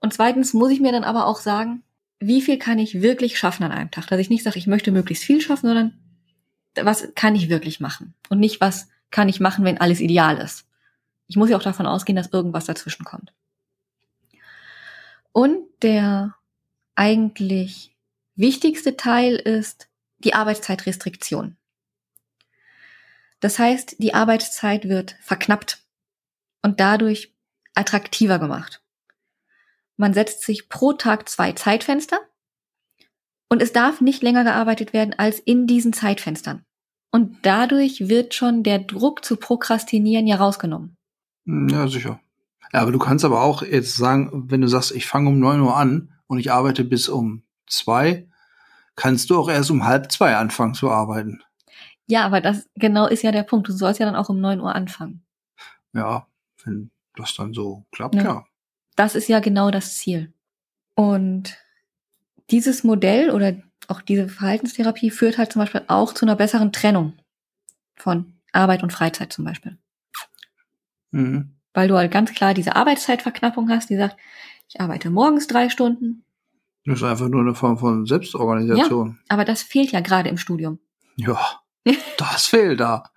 Und 0.00 0.12
zweitens 0.12 0.54
muss 0.54 0.70
ich 0.70 0.80
mir 0.80 0.92
dann 0.92 1.04
aber 1.04 1.26
auch 1.26 1.40
sagen, 1.40 1.82
wie 2.20 2.42
viel 2.42 2.58
kann 2.58 2.78
ich 2.78 3.02
wirklich 3.02 3.38
schaffen 3.38 3.64
an 3.64 3.72
einem 3.72 3.90
Tag? 3.90 4.06
Dass 4.06 4.20
ich 4.20 4.30
nicht 4.30 4.44
sage, 4.44 4.58
ich 4.58 4.66
möchte 4.66 4.92
möglichst 4.92 5.24
viel 5.24 5.40
schaffen, 5.40 5.66
sondern 5.66 5.98
was 6.74 7.12
kann 7.14 7.34
ich 7.34 7.48
wirklich 7.48 7.80
machen? 7.80 8.14
Und 8.28 8.38
nicht, 8.38 8.60
was 8.60 8.88
kann 9.10 9.28
ich 9.28 9.40
machen, 9.40 9.64
wenn 9.64 9.80
alles 9.80 10.00
ideal 10.00 10.38
ist. 10.38 10.66
Ich 11.26 11.36
muss 11.36 11.50
ja 11.50 11.56
auch 11.56 11.62
davon 11.62 11.86
ausgehen, 11.86 12.16
dass 12.16 12.32
irgendwas 12.32 12.66
dazwischen 12.66 13.04
kommt. 13.04 13.32
Und 15.32 15.66
der 15.82 16.36
eigentlich 16.94 17.96
wichtigste 18.34 18.96
Teil 18.96 19.36
ist 19.36 19.88
die 20.18 20.34
Arbeitszeitrestriktion. 20.34 21.56
Das 23.40 23.58
heißt, 23.58 23.96
die 23.98 24.14
Arbeitszeit 24.14 24.88
wird 24.88 25.16
verknappt 25.20 25.82
und 26.62 26.78
dadurch 26.78 27.34
attraktiver 27.74 28.38
gemacht. 28.38 28.82
Man 29.96 30.14
setzt 30.14 30.42
sich 30.42 30.68
pro 30.68 30.92
Tag 30.92 31.28
zwei 31.28 31.52
Zeitfenster 31.52 32.20
und 33.48 33.60
es 33.60 33.72
darf 33.72 34.00
nicht 34.00 34.22
länger 34.22 34.44
gearbeitet 34.44 34.92
werden 34.92 35.14
als 35.18 35.38
in 35.38 35.66
diesen 35.66 35.92
Zeitfenstern. 35.92 36.64
Und 37.10 37.36
dadurch 37.42 38.08
wird 38.08 38.32
schon 38.32 38.62
der 38.62 38.78
Druck 38.78 39.24
zu 39.24 39.36
prokrastinieren 39.36 40.26
ja 40.26 40.36
rausgenommen. 40.36 40.96
Ja, 41.44 41.86
sicher. 41.86 42.20
Ja, 42.72 42.80
aber 42.80 42.92
du 42.92 42.98
kannst 42.98 43.24
aber 43.24 43.42
auch 43.42 43.62
jetzt 43.62 43.96
sagen, 43.96 44.50
wenn 44.50 44.62
du 44.62 44.66
sagst, 44.66 44.92
ich 44.92 45.06
fange 45.06 45.28
um 45.28 45.38
neun 45.38 45.60
Uhr 45.60 45.76
an 45.76 46.14
und 46.26 46.38
ich 46.38 46.50
arbeite 46.50 46.84
bis 46.84 47.08
um 47.08 47.42
zwei, 47.66 48.28
kannst 48.96 49.28
du 49.28 49.38
auch 49.38 49.50
erst 49.50 49.70
um 49.70 49.84
halb 49.84 50.10
zwei 50.10 50.36
anfangen 50.36 50.74
zu 50.74 50.90
arbeiten. 50.90 51.42
Ja, 52.06 52.24
aber 52.24 52.40
das 52.40 52.68
genau 52.74 53.06
ist 53.06 53.22
ja 53.22 53.30
der 53.30 53.42
Punkt. 53.42 53.68
Du 53.68 53.72
sollst 53.72 54.00
ja 54.00 54.06
dann 54.06 54.16
auch 54.16 54.30
um 54.30 54.40
neun 54.40 54.60
Uhr 54.60 54.74
anfangen. 54.74 55.22
Ja, 55.92 56.26
wenn 56.64 56.90
das 57.14 57.34
dann 57.34 57.52
so 57.52 57.84
klappt, 57.92 58.14
ja. 58.14 58.22
ja. 58.22 58.44
Das 58.96 59.14
ist 59.14 59.28
ja 59.28 59.40
genau 59.40 59.70
das 59.70 59.96
Ziel. 59.96 60.32
Und 60.94 61.58
dieses 62.50 62.84
Modell 62.84 63.30
oder 63.30 63.54
auch 63.88 64.00
diese 64.00 64.28
Verhaltenstherapie 64.28 65.10
führt 65.10 65.36
halt 65.36 65.52
zum 65.52 65.60
Beispiel 65.60 65.82
auch 65.88 66.14
zu 66.14 66.24
einer 66.24 66.36
besseren 66.36 66.72
Trennung 66.72 67.14
von 67.96 68.34
Arbeit 68.52 68.82
und 68.82 68.92
Freizeit 68.92 69.32
zum 69.32 69.44
Beispiel. 69.44 69.78
Mhm 71.10 71.54
weil 71.74 71.88
du 71.88 71.96
halt 71.96 72.10
ganz 72.10 72.32
klar 72.32 72.54
diese 72.54 72.76
Arbeitszeitverknappung 72.76 73.70
hast, 73.70 73.90
die 73.90 73.96
sagt, 73.96 74.16
ich 74.68 74.80
arbeite 74.80 75.10
morgens 75.10 75.46
drei 75.46 75.68
Stunden. 75.68 76.24
Das 76.84 76.98
ist 76.98 77.04
einfach 77.04 77.28
nur 77.28 77.42
eine 77.42 77.54
Form 77.54 77.78
von 77.78 78.06
Selbstorganisation. 78.06 79.18
Ja, 79.18 79.24
aber 79.28 79.44
das 79.44 79.62
fehlt 79.62 79.92
ja 79.92 80.00
gerade 80.00 80.28
im 80.28 80.38
Studium. 80.38 80.78
Ja, 81.16 81.60
das 82.18 82.46
fehlt 82.46 82.80
da. 82.80 83.10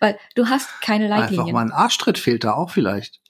weil 0.00 0.18
du 0.34 0.48
hast 0.48 0.68
keine 0.80 1.08
Leitlinien. 1.08 1.40
Einfach 1.40 1.52
mal 1.52 1.64
ein 1.64 1.72
Arschtritt 1.72 2.18
fehlt 2.18 2.44
da 2.44 2.54
auch 2.54 2.70
vielleicht. 2.70 3.20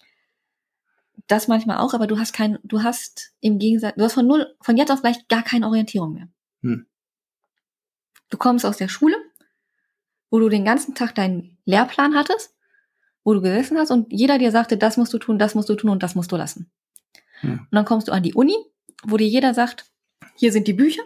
Das 1.26 1.48
manchmal 1.48 1.78
auch, 1.78 1.94
aber 1.94 2.06
du 2.06 2.18
hast 2.18 2.32
kein, 2.32 2.58
du 2.64 2.82
hast 2.82 3.32
im 3.40 3.58
Gegensatz, 3.58 3.94
du 3.96 4.04
hast 4.04 4.14
von 4.14 4.26
null, 4.26 4.54
von 4.60 4.76
jetzt 4.76 4.90
auf 4.90 5.02
gleich 5.02 5.28
gar 5.28 5.42
keine 5.42 5.66
Orientierung 5.66 6.14
mehr. 6.14 6.28
Hm. 6.62 6.86
Du 8.30 8.38
kommst 8.38 8.64
aus 8.64 8.78
der 8.78 8.88
Schule, 8.88 9.16
wo 10.30 10.38
du 10.38 10.48
den 10.48 10.64
ganzen 10.64 10.94
Tag 10.94 11.14
deinen 11.14 11.58
Lehrplan 11.66 12.14
hattest 12.14 12.54
wo 13.24 13.34
du 13.34 13.40
gesessen 13.40 13.78
hast 13.78 13.90
und 13.90 14.12
jeder 14.12 14.38
dir 14.38 14.50
sagte, 14.50 14.76
das 14.76 14.96
musst 14.96 15.12
du 15.12 15.18
tun, 15.18 15.38
das 15.38 15.54
musst 15.54 15.68
du 15.68 15.74
tun 15.74 15.90
und 15.90 16.02
das 16.02 16.14
musst 16.14 16.32
du 16.32 16.36
lassen. 16.36 16.70
Hm. 17.40 17.60
Und 17.60 17.72
dann 17.72 17.84
kommst 17.84 18.08
du 18.08 18.12
an 18.12 18.22
die 18.22 18.34
Uni, 18.34 18.56
wo 19.04 19.16
dir 19.16 19.26
jeder 19.26 19.54
sagt, 19.54 19.86
hier 20.36 20.52
sind 20.52 20.66
die 20.66 20.72
Bücher, 20.72 21.02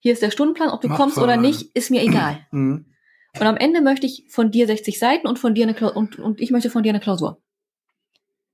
hier 0.00 0.12
ist 0.12 0.22
der 0.22 0.30
Stundenplan, 0.30 0.70
ob 0.70 0.80
du 0.80 0.88
Mach 0.88 0.96
kommst 0.96 1.18
oder 1.18 1.36
nicht, 1.36 1.74
ist 1.74 1.90
mir 1.90 2.02
egal. 2.02 2.46
Hm. 2.50 2.86
Und 3.36 3.48
am 3.48 3.56
Ende 3.56 3.80
möchte 3.80 4.06
ich 4.06 4.26
von 4.28 4.52
dir 4.52 4.68
60 4.68 4.96
Seiten 4.96 5.26
und 5.26 5.40
von 5.40 5.56
dir 5.56 5.64
eine 5.64 5.74
Klausur, 5.74 5.96
und, 5.96 6.20
und 6.20 6.40
ich 6.40 6.52
möchte 6.52 6.70
von 6.70 6.84
dir 6.84 6.90
eine 6.90 7.00
Klausur. 7.00 7.42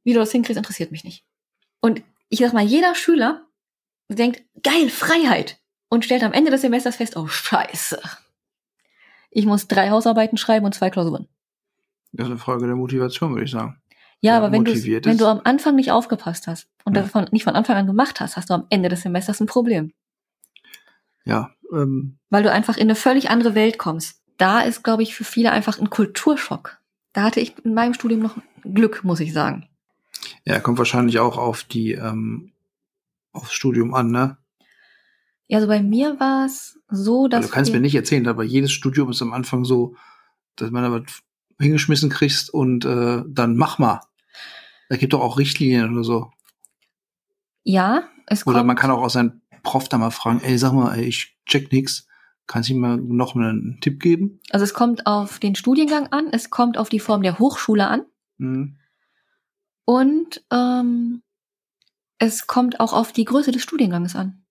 Wie 0.04 0.14
du 0.14 0.20
das 0.20 0.32
hinkriegst, 0.32 0.56
interessiert 0.56 0.90
mich 0.90 1.04
nicht. 1.04 1.26
Und 1.80 2.02
ich 2.30 2.38
sag 2.38 2.54
mal, 2.54 2.64
jeder 2.64 2.94
Schüler 2.94 3.46
denkt, 4.08 4.42
geil, 4.62 4.88
Freiheit. 4.88 5.58
Und 5.90 6.04
stellt 6.04 6.22
am 6.22 6.32
Ende 6.32 6.50
des 6.50 6.62
Semesters 6.62 6.96
fest, 6.96 7.16
oh 7.16 7.26
scheiße. 7.26 8.00
Ich 9.30 9.44
muss 9.44 9.68
drei 9.68 9.90
Hausarbeiten 9.90 10.38
schreiben 10.38 10.64
und 10.64 10.74
zwei 10.74 10.88
Klausuren. 10.88 11.28
Das 12.12 12.26
ist 12.26 12.30
eine 12.30 12.40
Frage 12.40 12.66
der 12.66 12.76
Motivation, 12.76 13.32
würde 13.32 13.44
ich 13.44 13.50
sagen. 13.50 13.80
Ja, 14.20 14.36
aber 14.36 14.52
wenn 14.52 14.64
du, 14.64 14.72
wenn 14.74 15.16
du 15.16 15.26
am 15.26 15.40
Anfang 15.44 15.76
nicht 15.76 15.92
aufgepasst 15.92 16.46
hast 16.46 16.68
und 16.84 16.94
ja. 16.94 17.02
das 17.02 17.10
von, 17.10 17.26
nicht 17.30 17.44
von 17.44 17.54
Anfang 17.54 17.76
an 17.76 17.86
gemacht 17.86 18.20
hast, 18.20 18.36
hast 18.36 18.50
du 18.50 18.54
am 18.54 18.66
Ende 18.68 18.90
des 18.90 19.02
Semesters 19.02 19.40
ein 19.40 19.46
Problem. 19.46 19.92
Ja. 21.24 21.52
Ähm, 21.72 22.18
Weil 22.28 22.42
du 22.42 22.52
einfach 22.52 22.76
in 22.76 22.82
eine 22.82 22.96
völlig 22.96 23.30
andere 23.30 23.54
Welt 23.54 23.78
kommst. 23.78 24.20
Da 24.36 24.60
ist, 24.60 24.82
glaube 24.82 25.02
ich, 25.02 25.14
für 25.14 25.24
viele 25.24 25.52
einfach 25.52 25.78
ein 25.78 25.88
Kulturschock. 25.88 26.78
Da 27.12 27.22
hatte 27.22 27.40
ich 27.40 27.54
in 27.64 27.74
meinem 27.74 27.94
Studium 27.94 28.20
noch 28.20 28.36
Glück, 28.62 29.04
muss 29.04 29.20
ich 29.20 29.32
sagen. 29.32 29.68
Ja, 30.44 30.60
kommt 30.60 30.78
wahrscheinlich 30.78 31.18
auch 31.18 31.38
auf 31.38 31.64
die 31.64 31.92
ähm, 31.92 32.52
aufs 33.32 33.52
Studium 33.52 33.94
an, 33.94 34.10
ne? 34.10 34.36
Ja, 35.48 35.58
also 35.58 35.68
bei 35.68 35.82
mir 35.82 36.20
war 36.20 36.46
es 36.46 36.78
so, 36.88 37.26
dass. 37.26 37.38
Also 37.38 37.48
du 37.48 37.54
kannst 37.54 37.72
mir 37.72 37.80
nicht 37.80 37.94
erzählen, 37.94 38.26
aber 38.28 38.44
jedes 38.44 38.70
Studium 38.70 39.10
ist 39.10 39.22
am 39.22 39.32
Anfang 39.32 39.64
so, 39.64 39.96
dass 40.56 40.70
man 40.70 40.84
aber 40.84 41.04
hingeschmissen 41.60 42.10
kriegst 42.10 42.52
und 42.52 42.84
äh, 42.84 43.22
dann 43.28 43.56
mach 43.56 43.78
mal. 43.78 44.00
Da 44.88 44.96
gibt 44.96 45.12
doch 45.12 45.20
auch 45.20 45.38
Richtlinien 45.38 45.92
oder 45.92 46.04
so. 46.04 46.32
Ja, 47.62 48.04
es 48.26 48.44
kommt. 48.44 48.56
Oder 48.56 48.64
man 48.64 48.76
kann 48.76 48.90
auch 48.90 49.02
aus 49.02 49.12
seinem 49.12 49.40
Prof 49.62 49.88
da 49.88 49.98
mal 49.98 50.10
fragen, 50.10 50.40
ey, 50.42 50.58
sag 50.58 50.72
mal, 50.72 50.94
ey, 50.94 51.04
ich 51.04 51.36
check 51.46 51.70
nix. 51.72 52.06
Kannst 52.46 52.68
du 52.68 52.74
mir 52.74 52.96
noch 52.96 53.36
einen 53.36 53.78
Tipp 53.80 54.00
geben? 54.00 54.40
Also 54.50 54.64
es 54.64 54.74
kommt 54.74 55.06
auf 55.06 55.38
den 55.38 55.54
Studiengang 55.54 56.08
an, 56.08 56.28
es 56.32 56.50
kommt 56.50 56.78
auf 56.78 56.88
die 56.88 56.98
Form 56.98 57.22
der 57.22 57.38
Hochschule 57.38 57.86
an. 57.86 58.06
Mhm. 58.38 58.76
Und 59.84 60.42
ähm, 60.50 61.22
es 62.18 62.46
kommt 62.46 62.80
auch 62.80 62.92
auf 62.92 63.12
die 63.12 63.24
Größe 63.24 63.52
des 63.52 63.62
Studienganges 63.62 64.16
an. 64.16 64.44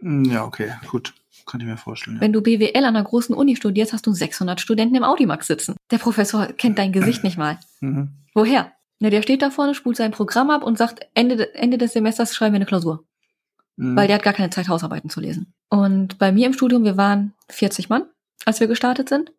Hm, 0.00 0.24
ja, 0.24 0.44
okay, 0.44 0.72
gut. 0.90 1.14
Kann 1.46 1.60
ich 1.60 1.66
mir 1.66 1.78
vorstellen. 1.78 2.16
Ja. 2.16 2.20
Wenn 2.20 2.32
du 2.32 2.42
BWL 2.42 2.84
an 2.84 2.96
einer 2.96 3.02
großen 3.02 3.34
Uni 3.34 3.56
studierst, 3.56 3.94
hast 3.94 4.06
du 4.06 4.12
600 4.12 4.60
Studenten 4.60 4.96
im 4.96 5.04
Audimax 5.04 5.46
sitzen. 5.46 5.76
Der 5.90 5.96
Professor 5.96 6.46
kennt 6.46 6.78
dein 6.78 6.92
Gesicht 6.92 7.24
nicht 7.24 7.38
mal. 7.38 7.58
Mhm. 7.80 8.10
Woher? 8.34 8.72
Ne, 9.00 9.10
der 9.10 9.22
steht 9.22 9.42
da 9.42 9.50
vorne, 9.50 9.74
spult 9.74 9.96
sein 9.96 10.10
Programm 10.10 10.50
ab 10.50 10.62
und 10.62 10.76
sagt, 10.76 11.06
Ende, 11.14 11.54
Ende 11.54 11.78
des 11.78 11.92
Semesters 11.92 12.34
schreiben 12.34 12.52
wir 12.52 12.58
eine 12.58 12.66
Klausur. 12.66 13.04
Mhm. 13.76 13.96
Weil 13.96 14.08
der 14.08 14.16
hat 14.16 14.22
gar 14.22 14.32
keine 14.34 14.50
Zeit, 14.50 14.68
Hausarbeiten 14.68 15.08
zu 15.08 15.20
lesen. 15.20 15.54
Und 15.70 16.18
bei 16.18 16.32
mir 16.32 16.46
im 16.46 16.52
Studium, 16.52 16.84
wir 16.84 16.96
waren 16.96 17.32
40 17.48 17.88
Mann, 17.88 18.04
als 18.44 18.60
wir 18.60 18.66
gestartet 18.66 19.08
sind. 19.08 19.32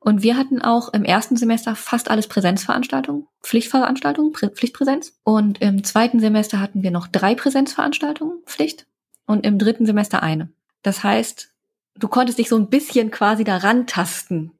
Und 0.00 0.22
wir 0.22 0.36
hatten 0.36 0.62
auch 0.62 0.92
im 0.92 1.04
ersten 1.04 1.36
Semester 1.36 1.74
fast 1.74 2.08
alles 2.08 2.28
Präsenzveranstaltungen, 2.28 3.26
Pflichtveranstaltungen, 3.42 4.32
Pflichtpräsenz. 4.32 5.18
Und 5.24 5.60
im 5.60 5.82
zweiten 5.82 6.20
Semester 6.20 6.60
hatten 6.60 6.84
wir 6.84 6.92
noch 6.92 7.08
drei 7.08 7.34
Präsenzveranstaltungen, 7.34 8.38
Pflicht. 8.46 8.86
Und 9.28 9.44
im 9.44 9.58
dritten 9.58 9.84
Semester 9.84 10.22
eine. 10.22 10.50
Das 10.82 11.04
heißt, 11.04 11.54
du 11.94 12.08
konntest 12.08 12.38
dich 12.38 12.48
so 12.48 12.56
ein 12.56 12.70
bisschen 12.70 13.10
quasi 13.10 13.44
daran 13.44 13.86
tasten, 13.86 14.52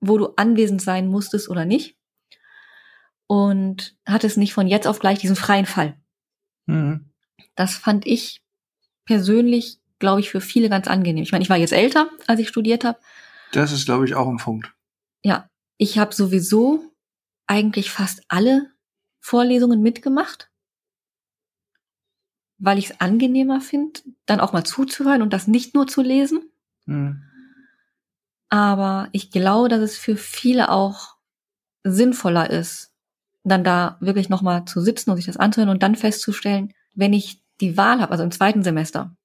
wo 0.00 0.16
du 0.18 0.28
anwesend 0.36 0.80
sein 0.80 1.08
musstest 1.08 1.50
oder 1.50 1.64
nicht. 1.64 1.96
Und 3.26 3.96
hattest 4.06 4.38
nicht 4.38 4.54
von 4.54 4.68
jetzt 4.68 4.86
auf 4.86 5.00
gleich 5.00 5.18
diesen 5.18 5.34
freien 5.34 5.66
Fall. 5.66 5.96
Mhm. 6.66 7.10
Das 7.56 7.74
fand 7.74 8.06
ich 8.06 8.40
persönlich, 9.04 9.80
glaube 9.98 10.20
ich, 10.20 10.30
für 10.30 10.40
viele 10.40 10.70
ganz 10.70 10.86
angenehm. 10.86 11.24
Ich 11.24 11.32
meine, 11.32 11.42
ich 11.42 11.50
war 11.50 11.56
jetzt 11.56 11.72
älter, 11.72 12.08
als 12.28 12.38
ich 12.38 12.48
studiert 12.48 12.84
habe. 12.84 13.00
Das 13.50 13.72
ist, 13.72 13.84
glaube 13.84 14.04
ich, 14.04 14.14
auch 14.14 14.28
ein 14.28 14.36
Punkt. 14.36 14.72
Ja, 15.24 15.50
ich 15.76 15.98
habe 15.98 16.14
sowieso 16.14 16.84
eigentlich 17.48 17.90
fast 17.90 18.22
alle 18.28 18.70
Vorlesungen 19.18 19.82
mitgemacht 19.82 20.50
weil 22.58 22.78
ich 22.78 22.90
es 22.90 23.00
angenehmer 23.00 23.60
finde, 23.60 24.00
dann 24.26 24.40
auch 24.40 24.52
mal 24.52 24.64
zuzuhören 24.64 25.22
und 25.22 25.32
das 25.32 25.46
nicht 25.46 25.74
nur 25.74 25.86
zu 25.86 26.02
lesen. 26.02 26.42
Mhm. 26.86 27.22
Aber 28.48 29.08
ich 29.12 29.30
glaube, 29.30 29.68
dass 29.68 29.80
es 29.80 29.96
für 29.96 30.16
viele 30.16 30.70
auch 30.70 31.16
sinnvoller 31.84 32.50
ist, 32.50 32.92
dann 33.44 33.64
da 33.64 33.96
wirklich 34.00 34.28
nochmal 34.28 34.64
zu 34.64 34.80
sitzen 34.80 35.10
und 35.10 35.16
sich 35.16 35.26
das 35.26 35.36
anzuhören 35.36 35.70
und 35.70 35.82
dann 35.82 35.96
festzustellen, 35.96 36.74
wenn 36.94 37.12
ich 37.12 37.42
die 37.60 37.76
Wahl 37.76 38.00
habe, 38.00 38.12
also 38.12 38.24
im 38.24 38.30
zweiten 38.30 38.62
Semester, 38.62 39.16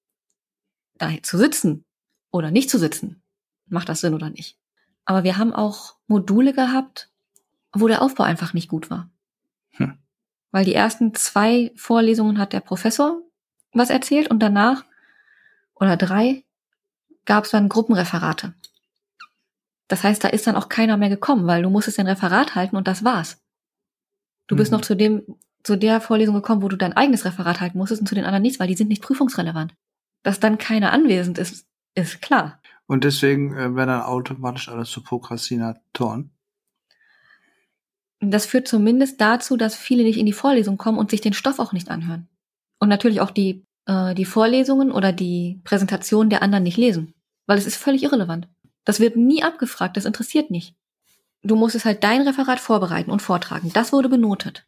da 0.98 1.12
zu 1.22 1.38
sitzen 1.38 1.86
oder 2.32 2.52
nicht 2.52 2.70
zu 2.70 2.78
sitzen, 2.78 3.22
macht 3.68 3.90
das 3.90 4.02
Sinn 4.02 4.14
oder 4.14 4.30
nicht. 4.30 4.58
Aber 5.06 5.24
wir 5.24 5.38
haben 5.38 5.54
auch 5.54 5.96
Module 6.08 6.54
gehabt, 6.54 7.10
wo 7.74 7.88
der 7.88 8.02
Aufbau 8.02 8.24
einfach 8.24 8.54
nicht 8.54 8.70
gut 8.70 8.90
war. 8.90 9.10
Weil 10.54 10.64
die 10.64 10.76
ersten 10.76 11.14
zwei 11.16 11.72
Vorlesungen 11.76 12.38
hat 12.38 12.54
der 12.54 12.62
Professor 12.62 13.22
was 13.74 13.90
erzählt 13.90 14.30
und 14.30 14.40
danach 14.40 14.86
oder 15.74 15.98
drei 15.98 16.44
gab 17.26 17.46
es 17.46 17.50
dann 17.52 17.70
Gruppenreferate. 17.70 18.54
Das 19.88 20.04
heißt, 20.04 20.24
da 20.24 20.28
ist 20.28 20.46
dann 20.46 20.56
auch 20.56 20.70
keiner 20.70 20.96
mehr 20.96 21.10
gekommen, 21.10 21.48
weil 21.48 21.64
du 21.64 21.72
musstest 21.72 22.00
ein 22.00 22.08
Referat 22.08 22.54
halten 22.54 22.76
und 22.76 22.88
das 22.88 23.04
war's. 23.04 23.42
Du 24.48 24.54
mhm. 24.54 24.60
bist 24.60 24.72
noch 24.72 24.82
zu 24.82 24.96
dem 24.96 25.24
zu 25.64 25.78
der 25.78 26.02
Vorlesung 26.02 26.36
gekommen, 26.36 26.62
wo 26.62 26.68
du 26.68 26.76
dein 26.76 26.94
eigenes 26.94 27.26
Referat 27.26 27.62
halten 27.62 27.78
musstest 27.78 28.02
und 28.02 28.08
zu 28.08 28.16
den 28.16 28.26
anderen 28.26 28.42
nichts, 28.42 28.60
weil 28.60 28.68
die 28.68 28.76
sind 28.76 28.90
nicht 28.90 29.02
prüfungsrelevant. 29.02 29.74
Dass 30.22 30.40
dann 30.40 30.58
keiner 30.58 30.92
anwesend 30.92 31.38
ist, 31.38 31.66
ist 31.96 32.22
klar. 32.22 32.60
Und 32.86 33.06
deswegen 33.06 33.54
äh, 33.54 33.74
werden 33.76 33.88
dann 33.88 34.02
automatisch 34.02 34.68
alles 34.68 34.92
zu 34.92 35.02
Prokrastinatoren. 35.02 36.33
Das 38.32 38.46
führt 38.46 38.68
zumindest 38.68 39.20
dazu, 39.20 39.58
dass 39.58 39.76
viele 39.76 40.04
nicht 40.04 40.18
in 40.18 40.26
die 40.26 40.34
Vorlesung 40.34 40.78
kommen 40.78 40.98
und 40.98 41.12
sich 41.12 41.22
den 41.22 41.34
Stoff 41.34 41.60
auch 41.60 41.74
nicht 41.74 41.90
anhören. 41.90 42.28
Und 42.80 42.90
natürlich 42.90 43.22
auch 43.22 43.32
die, 43.32 43.66
äh, 43.86 44.14
die 44.14 44.26
Vorlesungen 44.26 44.92
oder 44.92 45.12
die 45.12 45.62
Präsentation 45.64 46.30
der 46.30 46.42
anderen 46.42 46.64
nicht 46.64 46.78
lesen. 46.78 47.14
Weil 47.46 47.58
es 47.58 47.68
ist 47.68 47.78
völlig 47.78 48.04
irrelevant. 48.04 48.48
Das 48.86 49.00
wird 49.00 49.16
nie 49.16 49.44
abgefragt, 49.44 49.98
das 49.98 50.06
interessiert 50.06 50.52
nicht. 50.52 50.76
Du 51.44 51.56
musstest 51.56 51.86
halt 51.86 52.04
dein 52.04 52.22
Referat 52.22 52.60
vorbereiten 52.60 53.12
und 53.12 53.22
vortragen. 53.22 53.72
Das 53.74 53.92
wurde 53.92 54.10
benotet. 54.10 54.66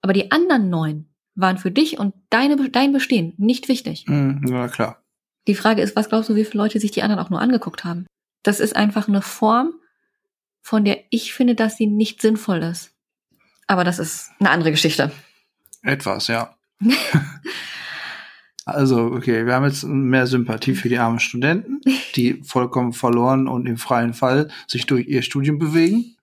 Aber 0.00 0.12
die 0.12 0.30
anderen 0.30 0.70
neun 0.70 1.08
waren 1.34 1.58
für 1.58 1.70
dich 1.70 1.98
und 1.98 2.14
deine, 2.30 2.70
dein 2.70 2.92
Bestehen 2.92 3.34
nicht 3.36 3.68
wichtig. 3.68 4.06
Mhm, 4.06 4.44
ja, 4.48 4.68
klar. 4.68 5.02
Die 5.46 5.54
Frage 5.54 5.82
ist, 5.82 5.96
was 5.96 6.08
glaubst 6.08 6.28
du, 6.28 6.34
wie 6.34 6.44
viele 6.44 6.62
Leute 6.62 6.78
sich 6.78 6.90
die 6.90 7.02
anderen 7.02 7.24
auch 7.24 7.30
nur 7.30 7.40
angeguckt 7.40 7.84
haben? 7.84 8.06
Das 8.42 8.60
ist 8.60 8.76
einfach 8.76 9.08
eine 9.08 9.22
Form, 9.22 9.72
von 10.68 10.84
der 10.84 11.02
ich 11.08 11.32
finde, 11.32 11.54
dass 11.54 11.78
sie 11.78 11.86
nicht 11.86 12.20
sinnvoll 12.20 12.62
ist. 12.62 12.92
Aber 13.66 13.84
das 13.84 13.98
ist 13.98 14.32
eine 14.38 14.50
andere 14.50 14.70
Geschichte. 14.70 15.10
Etwas, 15.80 16.26
ja. 16.26 16.58
also, 18.66 19.06
okay, 19.06 19.46
wir 19.46 19.54
haben 19.54 19.64
jetzt 19.64 19.84
mehr 19.84 20.26
Sympathie 20.26 20.74
für 20.74 20.90
die 20.90 20.98
armen 20.98 21.20
Studenten, 21.20 21.80
die 22.16 22.42
vollkommen 22.42 22.92
verloren 22.92 23.48
und 23.48 23.64
im 23.64 23.78
freien 23.78 24.12
Fall 24.12 24.50
sich 24.66 24.84
durch 24.84 25.08
ihr 25.08 25.22
Studium 25.22 25.58
bewegen. 25.58 26.16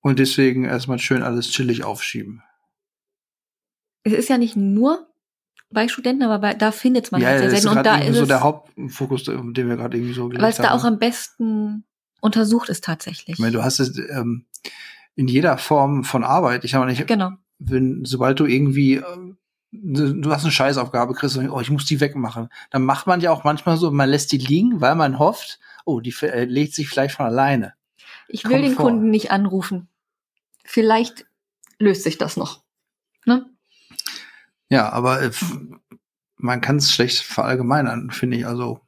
Und 0.00 0.20
deswegen 0.20 0.64
erstmal 0.64 1.00
schön 1.00 1.24
alles 1.24 1.50
chillig 1.50 1.82
aufschieben. 1.82 2.40
Es 4.04 4.12
ist 4.12 4.28
ja 4.28 4.38
nicht 4.38 4.54
nur 4.54 5.08
bei 5.70 5.88
Studenten, 5.88 6.22
aber 6.22 6.38
bei, 6.38 6.54
da 6.54 6.70
findet 6.70 7.10
man 7.10 7.20
ja, 7.20 7.30
halt 7.30 7.40
sehr 7.40 7.50
selten. 7.50 7.78
Und 7.78 7.84
da 7.84 7.98
ist 7.98 8.16
so 8.16 8.26
der 8.26 8.42
Hauptfokus, 8.44 9.24
den 9.24 9.54
wir 9.56 9.74
gerade 9.74 9.96
irgendwie 9.96 10.14
so 10.14 10.32
weil 10.32 10.50
es 10.50 10.58
da 10.58 10.70
auch 10.70 10.84
am 10.84 11.00
besten 11.00 11.82
untersucht 12.20 12.68
ist 12.68 12.84
tatsächlich. 12.84 13.34
Ich 13.34 13.38
meine, 13.38 13.52
du 13.52 13.62
hast 13.62 13.78
es 13.80 13.96
ähm, 14.10 14.46
in 15.14 15.28
jeder 15.28 15.58
Form 15.58 16.04
von 16.04 16.24
Arbeit. 16.24 16.64
Ich 16.64 16.74
habe 16.74 16.86
nicht, 16.86 17.06
Genau. 17.06 17.32
wenn, 17.58 18.04
sobald 18.04 18.38
du 18.40 18.46
irgendwie, 18.46 18.96
ähm, 18.96 19.36
du 19.72 20.30
hast 20.30 20.44
eine 20.44 20.52
Scheißaufgabe, 20.52 21.14
kriegst 21.14 21.36
du, 21.36 21.50
oh, 21.52 21.60
ich 21.60 21.70
muss 21.70 21.86
die 21.86 22.00
wegmachen. 22.00 22.48
Dann 22.70 22.84
macht 22.84 23.06
man 23.06 23.20
ja 23.20 23.30
auch 23.30 23.44
manchmal 23.44 23.76
so, 23.76 23.90
man 23.90 24.08
lässt 24.08 24.32
die 24.32 24.38
liegen, 24.38 24.80
weil 24.80 24.94
man 24.94 25.18
hofft, 25.18 25.58
oh, 25.84 26.00
die 26.00 26.14
äh, 26.22 26.44
legt 26.44 26.74
sich 26.74 26.88
vielleicht 26.88 27.14
von 27.16 27.26
alleine. 27.26 27.74
Ich 28.28 28.44
will 28.44 28.52
Kommt 28.52 28.64
den 28.64 28.74
vor. 28.74 28.84
Kunden 28.86 29.10
nicht 29.10 29.30
anrufen. 29.30 29.88
Vielleicht 30.64 31.26
löst 31.78 32.02
sich 32.02 32.18
das 32.18 32.36
noch. 32.36 32.62
Ne? 33.24 33.46
Ja, 34.68 34.90
aber 34.90 35.22
äh, 35.22 35.30
man 36.36 36.60
kann 36.60 36.76
es 36.76 36.92
schlecht 36.92 37.20
verallgemeinern, 37.20 38.10
finde 38.10 38.36
ich. 38.36 38.46
Also 38.46 38.80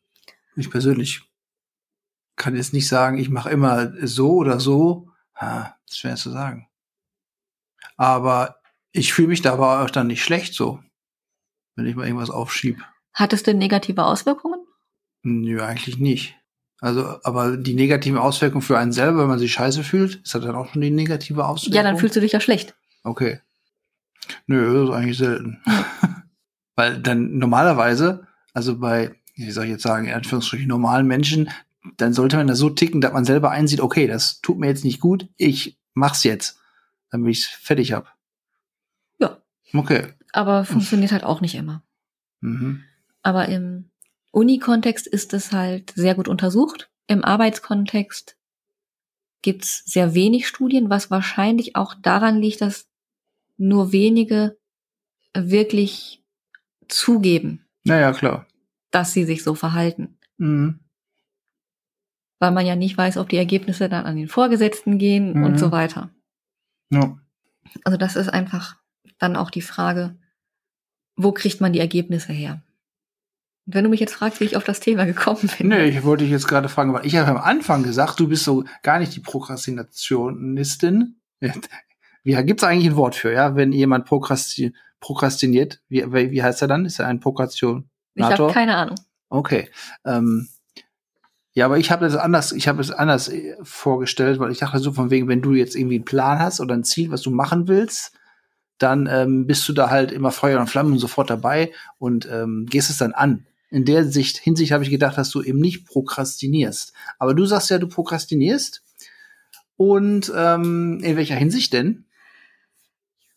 ich 0.57 0.71
persönlich 0.71 1.23
kann 2.39 2.57
jetzt 2.57 2.73
nicht 2.73 2.89
sagen, 2.89 3.19
ich 3.19 3.29
mache 3.29 3.51
immer 3.51 3.93
so 4.07 4.35
oder 4.37 4.61
so. 4.61 5.11
Ha, 5.35 5.77
ist 5.89 5.99
schwer 5.99 6.17
zu 6.17 6.31
sagen. 6.31 6.69
Aber 7.97 8.57
ich 8.93 9.13
fühle 9.13 9.29
mich 9.29 9.43
dabei 9.43 9.85
auch 9.85 9.91
dann 9.91 10.07
nicht 10.07 10.23
schlecht 10.23 10.55
so, 10.55 10.81
wenn 11.77 11.87
ich 11.87 11.95
mal 11.95 12.07
irgendwas 12.07 12.31
aufschieb. 12.31 12.83
Hat 13.13 13.33
es 13.33 13.43
denn 13.43 13.59
negative 13.59 14.05
Auswirkungen? 14.05 14.61
Nö, 15.23 15.63
eigentlich 15.63 15.99
nicht. 15.99 16.37
Also, 16.81 17.19
aber 17.25 17.57
die 17.57 17.75
negativen 17.75 18.19
Auswirkungen 18.19 18.63
für 18.63 18.79
einen 18.79 18.93
selber, 18.93 19.23
wenn 19.23 19.29
man 19.29 19.41
sich 19.41 19.53
scheiße 19.53 19.83
fühlt, 19.83 20.17
ist 20.17 20.35
das 20.35 20.45
dann 20.45 20.55
auch 20.55 20.73
schon 20.73 20.81
die 20.81 20.91
negative 20.91 21.45
Auswirkung? 21.45 21.77
Ja, 21.77 21.83
dann 21.83 21.99
fühlst 21.99 22.15
du 22.15 22.21
dich 22.21 22.33
ja 22.33 22.41
schlecht. 22.41 22.77
Okay. 23.03 23.41
Nö, 24.47 24.75
das 24.75 24.89
ist 24.89 24.95
eigentlich 24.95 25.19
selten. 25.19 25.61
Weil 26.77 27.01
dann 27.01 27.39
normalerweise, 27.39 28.29
also 28.55 28.79
bei, 28.79 29.17
wie 29.35 29.51
soll 29.51 29.65
ich 29.65 29.71
jetzt 29.71 29.83
sagen, 29.83 30.07
in 30.07 30.15
Anführungsstrichen 30.15 30.69
normalen 30.69 31.09
Menschen, 31.09 31.51
dann 31.97 32.13
sollte 32.13 32.37
man 32.37 32.47
da 32.47 32.55
so 32.55 32.71
ticken, 32.71 33.01
dass 33.01 33.13
man 33.13 33.25
selber 33.25 33.51
einsieht, 33.51 33.81
okay, 33.81 34.07
das 34.07 34.41
tut 34.41 34.59
mir 34.59 34.67
jetzt 34.67 34.85
nicht 34.85 35.01
gut, 35.01 35.29
ich 35.37 35.79
mach's 35.95 36.25
jetzt, 36.25 36.59
damit 37.11 37.31
ich's 37.31 37.47
fertig 37.47 37.93
hab. 37.93 38.17
Ja. 39.19 39.43
Okay. 39.73 40.15
Aber 40.33 40.65
funktioniert 40.65 41.13
halt 41.13 41.25
auch 41.25 41.41
nicht 41.41 41.55
immer. 41.55 41.83
Mhm. 42.41 42.85
Aber 43.23 43.49
im 43.49 43.91
Uni-Kontext 44.33 45.07
ist 45.07 45.33
es 45.35 45.53
halt 45.53 45.93
sehr 45.95 46.15
gut 46.15 46.29
untersucht. 46.29 46.91
Im 47.07 47.25
Arbeitskontext 47.25 48.37
gibt's 49.43 49.83
sehr 49.87 50.15
wenig 50.15 50.47
Studien, 50.47 50.91
was 50.91 51.11
wahrscheinlich 51.11 51.77
auch 51.77 51.95
daran 51.95 52.39
liegt, 52.39 52.61
dass 52.61 52.89
nur 53.57 53.93
wenige 53.93 54.59
wirklich 55.35 56.23
zugeben, 56.89 57.67
Naja, 57.85 58.13
klar. 58.13 58.47
dass 58.91 59.13
sie 59.13 59.25
sich 59.25 59.43
so 59.43 59.55
verhalten. 59.55 60.19
Mhm. 60.37 60.81
Weil 62.41 62.53
man 62.53 62.67
ja 62.67 62.77
nicht 62.77 62.97
weiß, 62.97 63.17
ob 63.17 63.29
die 63.29 63.37
Ergebnisse 63.37 63.89
dann 63.89 64.07
an 64.07 64.17
den 64.17 64.29
Vorgesetzten 64.29 64.99
gehen 64.99 65.33
Mhm. 65.35 65.45
und 65.45 65.59
so 65.59 65.73
weiter. 65.73 66.11
Ja. 66.91 67.19
Also 67.85 67.99
das 67.99 68.17
ist 68.17 68.29
einfach 68.29 68.77
dann 69.19 69.37
auch 69.37 69.51
die 69.51 69.63
Frage, 69.63 70.17
wo 71.17 71.33
kriegt 71.33 71.61
man 71.61 71.73
die 71.73 71.81
Ergebnisse 71.81 72.33
her? 72.33 72.63
Und 73.67 73.75
wenn 73.75 73.85
du 73.85 73.91
mich 73.91 74.01
jetzt 74.01 74.15
fragst, 74.15 74.41
wie 74.41 74.45
ich 74.45 74.57
auf 74.57 74.65
das 74.65 74.81
Thema 74.81 75.05
gekommen 75.05 75.51
bin. 75.59 75.69
Nee, 75.69 75.87
ich 75.89 76.05
wollte 76.05 76.25
dich 76.25 76.31
jetzt 76.31 76.49
gerade 76.49 76.69
fragen, 76.69 76.93
weil 76.95 77.05
ich 77.05 77.17
habe 77.17 77.29
am 77.31 77.37
Anfang 77.45 77.83
gesagt, 77.83 78.19
du 78.21 78.29
bist 78.29 78.45
so 78.45 78.65
gar 78.83 78.99
nicht 78.99 79.15
die 79.15 79.21
Prokrastinationistin. 79.21 81.17
Wie 82.25 82.35
gibt's 82.45 82.65
eigentlich 82.65 82.87
ein 82.93 82.97
Wort 82.97 83.15
für, 83.15 83.33
ja? 83.33 83.57
Wenn 83.57 83.73
jemand 83.73 84.07
prokrasti 84.07 84.73
prokrastiniert, 85.01 85.81
wie, 85.89 86.05
wie 86.13 86.31
wie 86.33 86.43
heißt 86.43 86.61
er 86.63 86.69
dann? 86.69 86.85
Ist 86.85 86.99
er 86.99 87.07
ein 87.07 87.21
Prokrastinator? 87.21 87.85
ich 88.17 88.25
habe 88.25 88.53
keine 88.53 88.77
Ahnung. 88.77 88.97
Okay. 89.29 89.71
Ähm, 90.05 90.49
ja, 91.59 91.65
aber 91.65 91.79
ich 91.79 91.91
habe 91.91 92.05
das 92.05 92.15
anders, 92.15 92.53
ich 92.53 92.69
habe 92.69 92.81
es 92.81 92.93
anders 92.93 93.29
äh, 93.29 93.57
vorgestellt, 93.65 94.39
weil 94.39 94.53
ich 94.53 94.59
dachte 94.59 94.79
so 94.79 94.93
von 94.93 95.11
wegen, 95.11 95.27
wenn 95.27 95.43
du 95.43 95.55
jetzt 95.55 95.75
irgendwie 95.75 95.97
einen 95.97 96.05
Plan 96.05 96.39
hast 96.39 96.61
oder 96.61 96.73
ein 96.73 96.85
Ziel, 96.85 97.11
was 97.11 97.21
du 97.21 97.33
machen 97.33 97.67
willst, 97.67 98.13
dann 98.79 99.09
ähm, 99.11 99.45
bist 99.49 99.69
du 99.69 99.73
da 99.73 99.91
halt 99.91 100.13
immer 100.13 100.31
Feuer 100.31 100.61
und 100.61 100.69
Flamme 100.69 100.93
und 100.93 101.01
sofort 101.01 101.31
dabei 101.31 101.73
und 101.99 102.29
ähm, 102.31 102.67
gehst 102.71 102.91
es 102.91 102.99
dann 102.99 103.11
an. 103.13 103.45
In 103.71 103.85
der 103.85 104.05
Sicht, 104.05 104.37
Hinsicht 104.37 104.71
habe 104.71 104.85
ich 104.85 104.91
gedacht, 104.91 105.19
dass 105.19 105.31
du 105.31 105.43
eben 105.43 105.59
nicht 105.59 105.85
prokrastinierst. 105.85 106.93
Aber 107.19 107.35
du 107.35 107.45
sagst 107.45 107.71
ja, 107.71 107.79
du 107.79 107.89
prokrastinierst. 107.89 108.85
Und 109.77 110.33
ähm, 110.37 111.01
in 111.03 111.17
welcher 111.17 111.35
Hinsicht 111.35 111.73
denn? 111.73 112.05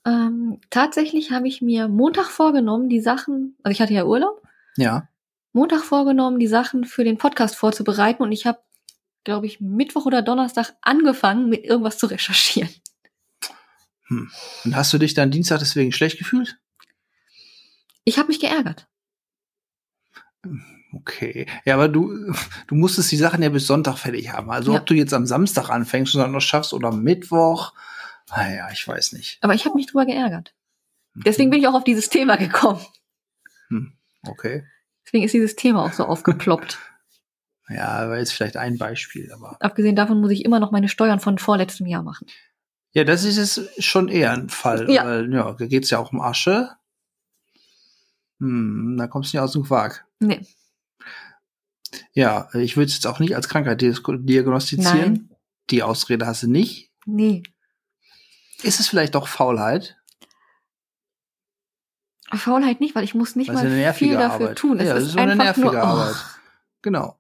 Ähm, 0.06 0.60
tatsächlich 0.70 1.32
habe 1.32 1.48
ich 1.48 1.64
mir 1.64 1.88
Montag 1.88 2.28
vorgenommen, 2.28 2.88
die 2.88 3.02
Sachen, 3.02 3.56
also 3.64 3.72
ich 3.72 3.82
hatte 3.82 3.96
ja 3.96 4.06
Urlaub, 4.06 4.44
Ja. 4.78 5.08
Montag 5.54 5.84
vorgenommen, 5.84 6.40
die 6.40 6.48
Sachen 6.48 6.86
für 6.86 7.04
den 7.04 7.18
Podcast 7.18 7.56
vorzubereiten 7.56 8.24
und 8.24 8.32
ich 8.32 8.46
habe, 8.46 8.60
glaube 9.24 9.46
ich, 9.46 9.60
Mittwoch 9.60 10.06
oder 10.06 10.22
Donnerstag 10.22 10.74
angefangen, 10.82 11.50
mit 11.50 11.64
irgendwas 11.64 11.98
zu 11.98 12.08
recherchieren. 12.08 12.70
Hm. 14.08 14.32
Und 14.66 14.76
hast 14.76 14.94
du 14.94 14.98
dich 14.98 15.14
dann 15.14 15.32
Dienstag 15.32 15.60
deswegen 15.60 15.92
schlecht 15.92 16.18
gefühlt? 16.18 16.58
Ich 18.04 18.18
habe 18.18 18.30
mich 18.30 18.40
geärgert. 18.40 18.88
Okay. 20.94 21.48
Ja, 21.66 21.76
aber 21.76 21.88
du, 21.88 22.34
du 22.68 22.76
musstest 22.76 23.12
die 23.12 23.18
Sachen 23.18 23.44
ja 23.44 23.50
bis 23.50 23.68
Sonntag 23.68 23.98
fertig 23.98 24.32
haben. 24.32 24.50
Also 24.52 24.74
Ja. 24.74 24.80
ob 24.80 24.86
du 24.88 24.94
jetzt 24.94 25.14
am 25.14 25.26
Samstag 25.26 25.70
anfängst 25.70 26.16
und 26.16 26.22
dann 26.22 26.32
noch 26.32 26.42
schaffst 26.42 26.74
oder 26.74 26.90
am 26.90 27.04
Mittwoch, 27.04 27.74
naja, 28.36 28.70
ich 28.72 28.88
weiß 28.88 29.14
nicht. 29.14 29.38
Aber 29.42 29.54
ich 29.54 29.66
habe 29.66 29.76
mich 29.76 29.88
drüber 29.88 30.06
geärgert. 30.06 30.54
Deswegen 31.14 31.50
bin 31.50 31.60
ich 31.60 31.68
auch 31.68 31.74
auf 31.74 31.84
dieses 31.84 32.10
Thema 32.10 32.38
gekommen. 32.38 32.84
Hm. 33.68 33.94
Okay. 34.26 34.64
Deswegen 35.06 35.24
ist 35.24 35.34
dieses 35.34 35.56
Thema 35.56 35.86
auch 35.86 35.94
so 35.94 36.06
aufgeploppt. 36.06 36.80
Ja, 37.70 38.10
war 38.10 38.18
jetzt 38.18 38.34
vielleicht 38.34 38.58
ein 38.58 38.78
Beispiel, 38.78 39.32
aber. 39.32 39.56
Abgesehen 39.62 39.96
davon 39.96 40.20
muss 40.20 40.32
ich 40.32 40.44
immer 40.44 40.60
noch 40.60 40.72
meine 40.72 40.90
Steuern 40.90 41.22
von 41.22 41.38
vorletztem 41.38 41.88
Jahr 41.88 42.04
machen. 42.04 42.28
Ja, 42.92 43.06
das 43.06 43.24
ist 43.24 43.38
es 43.38 43.70
schon 43.82 44.10
eher 44.10 44.32
ein 44.32 44.50
Fall. 44.50 44.92
Ja. 44.92 45.06
Weil, 45.06 45.34
ja, 45.34 45.54
da 45.54 45.66
geht's 45.68 45.90
ja 45.90 46.00
auch 46.00 46.12
um 46.12 46.20
Asche. 46.20 46.72
Hm, 48.40 48.98
da 48.98 49.08
kommst 49.08 49.32
du 49.32 49.38
nicht 49.38 49.44
aus 49.44 49.54
dem 49.54 49.64
Quark. 49.64 50.06
Nee. 50.20 50.46
Ja, 52.14 52.50
ich 52.54 52.76
würde 52.76 52.88
es 52.88 52.96
jetzt 52.96 53.08
auch 53.08 53.20
nicht 53.20 53.36
als 53.36 53.48
Krankheit 53.48 53.82
diagnostizieren. 53.82 55.14
Nein. 55.14 55.30
Die 55.70 55.84
Ausrede 55.84 56.26
hast 56.26 56.44
du 56.44 56.48
nicht. 56.50 56.92
Nee. 57.06 57.44
Ist 58.64 58.80
es 58.80 58.90
vielleicht 58.90 59.16
doch 59.16 59.28
Faulheit? 59.28 59.98
Faulheit 62.38 62.80
nicht, 62.80 62.96
weil 62.96 63.04
ich 63.04 63.14
muss 63.14 63.36
nicht 63.36 63.50
es 63.50 63.56
mal 63.56 63.94
viel 63.94 64.14
dafür 64.14 64.46
Arbeit. 64.46 64.58
tun. 64.58 64.80
Es 64.80 64.88
ja, 64.88 64.94
das 64.96 65.04
ist, 65.04 65.12
so 65.12 65.20
eine 65.20 65.32
einfach 65.34 65.46
nervige 65.46 65.68
nur, 65.68 65.76
oh, 65.76 65.86
Arbeit. 65.86 66.16
Genau. 66.82 67.18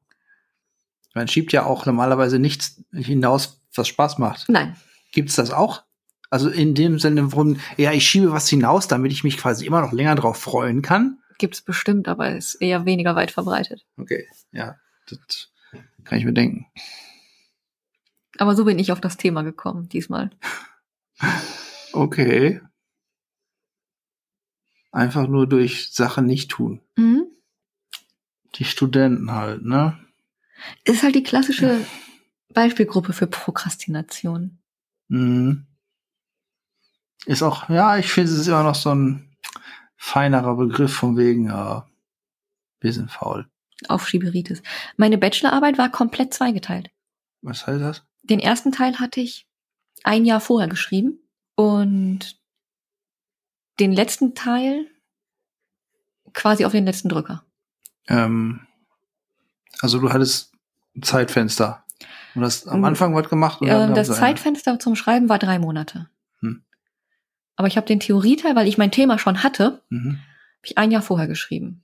Man 1.13 1.27
schiebt 1.27 1.51
ja 1.51 1.65
auch 1.65 1.85
normalerweise 1.85 2.39
nichts 2.39 2.81
hinaus, 2.93 3.61
was 3.75 3.87
Spaß 3.87 4.17
macht. 4.17 4.47
Nein. 4.47 4.75
Gibt's 5.11 5.35
das 5.35 5.51
auch? 5.51 5.83
Also 6.29 6.49
in 6.49 6.73
dem 6.73 6.97
Sinne, 6.99 7.33
wo, 7.33 7.55
ja, 7.75 7.91
ich 7.91 8.07
schiebe 8.07 8.31
was 8.31 8.47
hinaus, 8.47 8.87
damit 8.87 9.11
ich 9.11 9.23
mich 9.23 9.37
quasi 9.37 9.65
immer 9.65 9.81
noch 9.81 9.91
länger 9.91 10.15
drauf 10.15 10.37
freuen 10.37 10.81
kann. 10.81 11.19
Gibt's 11.37 11.61
bestimmt, 11.61 12.07
aber 12.07 12.35
ist 12.35 12.55
eher 12.55 12.85
weniger 12.85 13.15
weit 13.15 13.31
verbreitet. 13.31 13.85
Okay, 13.97 14.27
ja, 14.53 14.77
das 15.09 15.49
kann 16.05 16.19
ich 16.19 16.25
mir 16.25 16.33
denken. 16.33 16.67
Aber 18.37 18.55
so 18.55 18.63
bin 18.63 18.79
ich 18.79 18.91
auf 18.91 19.01
das 19.01 19.17
Thema 19.17 19.43
gekommen 19.43 19.89
diesmal. 19.89 20.29
Okay. 21.93 22.61
Einfach 24.91 25.27
nur 25.27 25.47
durch 25.47 25.91
Sachen 25.91 26.25
nicht 26.25 26.51
tun. 26.51 26.81
Mhm. 26.97 27.27
Die 28.55 28.65
Studenten 28.65 29.31
halt, 29.31 29.63
ne? 29.63 29.97
Ist 30.83 31.03
halt 31.03 31.15
die 31.15 31.23
klassische 31.23 31.85
Beispielgruppe 32.53 33.13
für 33.13 33.27
Prokrastination. 33.27 34.59
Mhm. 35.07 35.65
Ist 37.25 37.43
auch, 37.43 37.69
ja, 37.69 37.97
ich 37.97 38.07
finde, 38.11 38.31
es 38.31 38.37
ist 38.37 38.47
immer 38.47 38.63
noch 38.63 38.75
so 38.75 38.93
ein 38.93 39.35
feinerer 39.95 40.55
Begriff 40.55 40.93
von 40.93 41.15
wegen, 41.17 41.45
ja, 41.45 41.87
wir 42.79 42.93
sind 42.93 43.11
faul. 43.11 43.47
Aufschieberitis. 43.87 44.61
Meine 44.97 45.17
Bachelorarbeit 45.17 45.77
war 45.77 45.89
komplett 45.89 46.33
zweigeteilt. 46.33 46.89
Was 47.41 47.65
heißt 47.65 47.81
das? 47.81 48.03
Den 48.23 48.39
ersten 48.39 48.71
Teil 48.71 48.99
hatte 48.99 49.21
ich 49.21 49.47
ein 50.03 50.25
Jahr 50.25 50.41
vorher 50.41 50.67
geschrieben 50.67 51.19
und 51.55 52.40
den 53.81 53.91
letzten 53.91 54.35
Teil 54.35 54.85
quasi 56.33 56.65
auf 56.65 56.71
den 56.71 56.85
letzten 56.85 57.09
Drücker. 57.09 57.43
Ähm, 58.07 58.61
also 59.81 59.99
du 59.99 60.11
hattest 60.13 60.53
ein 60.95 61.03
Zeitfenster. 61.03 61.83
Und 62.33 62.43
hast 62.43 62.67
am 62.67 62.79
Mhm. 62.79 62.85
Anfang 62.85 63.13
was 63.15 63.29
gemacht 63.29 63.59
und 63.61 63.67
dann 63.67 63.87
kam 63.87 63.95
das. 63.95 64.07
Zeitfenster 64.07 64.79
zum 64.79 64.95
Schreiben 64.95 65.27
war 65.27 65.37
drei 65.39 65.59
Monate. 65.59 66.09
Hm. 66.39 66.63
Aber 67.57 67.67
ich 67.67 67.75
habe 67.75 67.87
den 67.87 67.99
Theorieteil, 67.99 68.55
weil 68.55 68.67
ich 68.67 68.77
mein 68.77 68.91
Thema 68.91 69.19
schon 69.19 69.43
hatte, 69.43 69.81
Mhm. 69.89 70.11
habe 70.19 70.63
ich 70.63 70.77
ein 70.77 70.91
Jahr 70.91 71.01
vorher 71.01 71.27
geschrieben. 71.27 71.83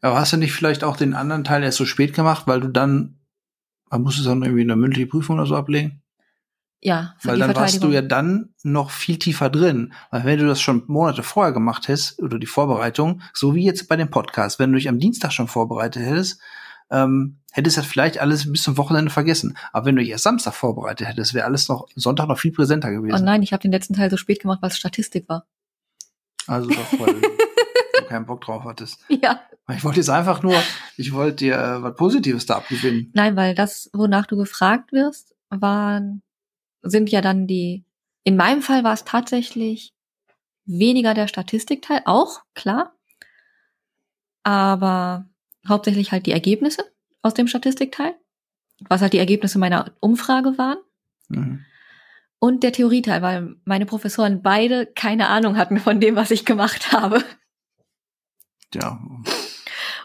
Aber 0.00 0.18
hast 0.18 0.32
du 0.32 0.36
nicht 0.36 0.52
vielleicht 0.52 0.82
auch 0.82 0.96
den 0.96 1.14
anderen 1.14 1.44
Teil 1.44 1.62
erst 1.62 1.78
so 1.78 1.84
spät 1.86 2.12
gemacht, 2.14 2.46
weil 2.46 2.60
du 2.60 2.68
dann, 2.68 3.18
man 3.90 4.02
muss 4.02 4.18
es 4.18 4.24
dann 4.24 4.42
irgendwie 4.42 4.62
eine 4.62 4.74
mündliche 4.76 5.06
Prüfung 5.06 5.36
oder 5.36 5.46
so 5.46 5.56
ablegen? 5.56 6.02
Ja, 6.86 7.16
Weil 7.24 7.40
dann 7.40 7.56
warst 7.56 7.82
du 7.82 7.90
ja 7.90 8.00
dann 8.00 8.50
noch 8.62 8.92
viel 8.92 9.18
tiefer 9.18 9.50
drin. 9.50 9.92
Weil 10.12 10.24
wenn 10.24 10.38
du 10.38 10.46
das 10.46 10.60
schon 10.60 10.84
Monate 10.86 11.24
vorher 11.24 11.52
gemacht 11.52 11.88
hättest, 11.88 12.22
oder 12.22 12.38
die 12.38 12.46
Vorbereitung, 12.46 13.22
so 13.34 13.56
wie 13.56 13.64
jetzt 13.64 13.88
bei 13.88 13.96
dem 13.96 14.08
Podcast, 14.08 14.60
wenn 14.60 14.70
du 14.70 14.78
dich 14.78 14.88
am 14.88 15.00
Dienstag 15.00 15.32
schon 15.32 15.48
vorbereitet 15.48 16.04
hättest, 16.04 16.40
ähm, 16.92 17.40
hättest 17.50 17.76
du 17.76 17.80
das 17.80 17.90
vielleicht 17.90 18.18
alles 18.18 18.52
bis 18.52 18.62
zum 18.62 18.76
Wochenende 18.76 19.10
vergessen. 19.10 19.58
Aber 19.72 19.86
wenn 19.86 19.96
du 19.96 20.02
dich 20.02 20.12
erst 20.12 20.22
Samstag 20.22 20.54
vorbereitet 20.54 21.08
hättest, 21.08 21.34
wäre 21.34 21.44
alles 21.44 21.68
noch 21.68 21.88
Sonntag 21.96 22.28
noch 22.28 22.38
viel 22.38 22.52
präsenter 22.52 22.90
oh 22.90 23.00
gewesen. 23.02 23.24
nein, 23.24 23.42
ich 23.42 23.52
habe 23.52 23.62
den 23.62 23.72
letzten 23.72 23.94
Teil 23.94 24.08
so 24.08 24.16
spät 24.16 24.38
gemacht, 24.38 24.60
weil 24.62 24.70
es 24.70 24.78
Statistik 24.78 25.28
war. 25.28 25.44
Also 26.46 26.70
doch, 26.70 27.00
weil 27.00 27.14
du 27.98 28.04
keinen 28.06 28.26
Bock 28.26 28.42
drauf 28.42 28.62
hattest. 28.62 29.00
Ja. 29.08 29.40
Ich 29.74 29.82
wollte 29.82 29.98
jetzt 29.98 30.10
einfach 30.10 30.44
nur, 30.44 30.54
ich 30.96 31.12
wollte 31.12 31.38
dir 31.38 31.56
äh, 31.56 31.82
was 31.82 31.96
Positives 31.96 32.46
da 32.46 32.58
abgewinnen. 32.58 33.10
Nein, 33.12 33.34
weil 33.34 33.56
das, 33.56 33.90
wonach 33.92 34.26
du 34.26 34.36
gefragt 34.36 34.92
wirst, 34.92 35.34
waren, 35.50 36.22
sind 36.90 37.10
ja 37.10 37.20
dann 37.20 37.46
die, 37.46 37.84
in 38.24 38.36
meinem 38.36 38.62
Fall 38.62 38.84
war 38.84 38.94
es 38.94 39.04
tatsächlich 39.04 39.92
weniger 40.64 41.14
der 41.14 41.28
Statistikteil, 41.28 42.02
auch, 42.04 42.42
klar. 42.54 42.94
Aber 44.42 45.28
hauptsächlich 45.66 46.12
halt 46.12 46.26
die 46.26 46.32
Ergebnisse 46.32 46.84
aus 47.22 47.34
dem 47.34 47.48
Statistikteil, 47.48 48.14
was 48.88 49.00
halt 49.00 49.12
die 49.12 49.18
Ergebnisse 49.18 49.58
meiner 49.58 49.92
Umfrage 50.00 50.58
waren. 50.58 50.78
Mhm. 51.28 51.64
Und 52.38 52.62
der 52.62 52.72
Theorieteil, 52.72 53.22
weil 53.22 53.56
meine 53.64 53.86
Professoren 53.86 54.42
beide 54.42 54.86
keine 54.86 55.28
Ahnung 55.28 55.56
hatten 55.56 55.78
von 55.78 56.00
dem, 56.00 56.16
was 56.16 56.30
ich 56.30 56.44
gemacht 56.44 56.92
habe. 56.92 57.24
Ja, 58.74 59.00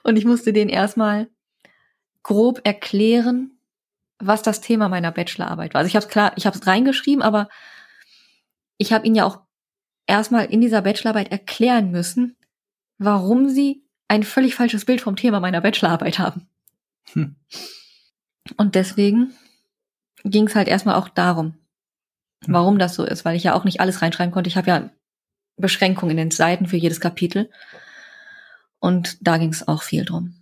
Und 0.04 0.18
ich 0.18 0.26
musste 0.26 0.54
denen 0.54 0.70
erstmal 0.70 1.30
grob 2.24 2.62
erklären, 2.64 3.52
was 4.22 4.42
das 4.42 4.62
Thema 4.62 4.90
meiner 4.90 5.12
Bachelorarbeit 5.12 5.74
war. 5.74 5.80
Also 5.80 5.88
ich 5.88 5.96
habe 5.96 6.06
es 6.06 6.12
klar, 6.12 6.34
ich 6.36 6.46
habe 6.46 6.58
es 6.58 6.66
reingeschrieben, 6.66 7.22
aber 7.22 7.50
ich 8.78 8.94
habe 8.94 9.06
ihnen 9.06 9.16
ja 9.16 9.26
auch 9.26 9.42
erstmal 10.08 10.46
in 10.46 10.62
dieser 10.62 10.82
Bachelorarbeit 10.82 11.32
erklären 11.32 11.92
müssen, 11.92 12.38
warum 12.98 13.50
sie 13.50 13.84
ein 14.08 14.24
völlig 14.24 14.56
falsches 14.56 14.86
Bild 14.86 15.02
vom 15.02 15.16
Thema 15.16 15.40
meiner 15.40 15.62
Bachelorarbeit 15.62 16.20
haben. 16.20 16.48
Hm. 17.14 17.36
Und 18.58 18.76
deswegen 18.76 19.34
ging 20.24 20.48
es 20.48 20.56
halt 20.56 20.68
erstmal 20.68 20.96
auch 20.96 21.10
darum, 21.10 21.56
Hm. 22.46 22.54
warum 22.54 22.80
das 22.80 22.96
so 22.96 23.04
ist, 23.06 23.26
weil 23.26 23.36
ich 23.36 23.44
ja 23.44 23.54
auch 23.54 23.64
nicht 23.64 23.80
alles 23.80 24.02
reinschreiben 24.02 24.32
konnte. 24.32 24.50
Ich 24.50 24.58
habe 24.58 24.68
ja 24.68 24.90
Beschränkungen 25.58 26.12
in 26.12 26.18
den 26.18 26.32
Seiten 26.32 26.68
für 26.68 26.78
jedes 26.78 27.00
Kapitel. 27.00 27.50
Und 28.80 29.18
da 29.22 29.38
ging 29.38 29.50
es 29.50 29.68
auch 29.68 29.84
viel 29.84 30.06
drum. 30.06 30.41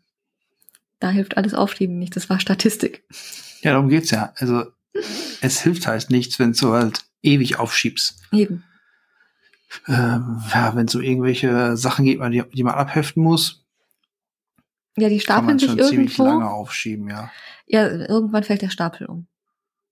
Da 1.00 1.10
hilft 1.10 1.38
alles 1.38 1.54
Aufschieben 1.54 1.98
nicht. 1.98 2.16
Das 2.16 2.30
war 2.30 2.40
Statistik. 2.40 3.04
ja, 3.62 3.72
darum 3.72 3.90
geht's 3.90 4.12
ja. 4.12 4.34
Also 4.36 4.66
es 5.42 5.62
hilft 5.62 5.88
halt 5.88 6.10
nichts, 6.10 6.40
wenn 6.40 6.52
du 6.54 6.74
halt 6.74 7.06
ewig 7.22 7.58
aufschiebst. 7.60 8.22
Eben. 8.32 8.64
Ähm, 9.88 10.42
ja, 10.54 10.76
wenn 10.76 10.88
es 10.88 10.92
so 10.92 11.00
irgendwelche 11.00 11.78
Sachen 11.78 12.06
gibt, 12.06 12.24
die, 12.34 12.44
die 12.54 12.64
man 12.64 12.74
abheften 12.74 13.22
muss, 13.24 13.64
Ja, 14.98 15.10
die 15.10 15.20
stapeln 15.20 15.60
sich 15.60 15.70
schon 15.70 15.78
ziemlich 15.80 16.18
irgendwo. 16.18 16.24
lange 16.26 16.50
aufschieben, 16.50 17.08
ja. 17.08 17.32
Ja, 17.68 17.88
irgendwann 17.88 18.44
fällt 18.44 18.64
der 18.64 18.72
Stapel 18.72 19.06
um. 19.06 19.28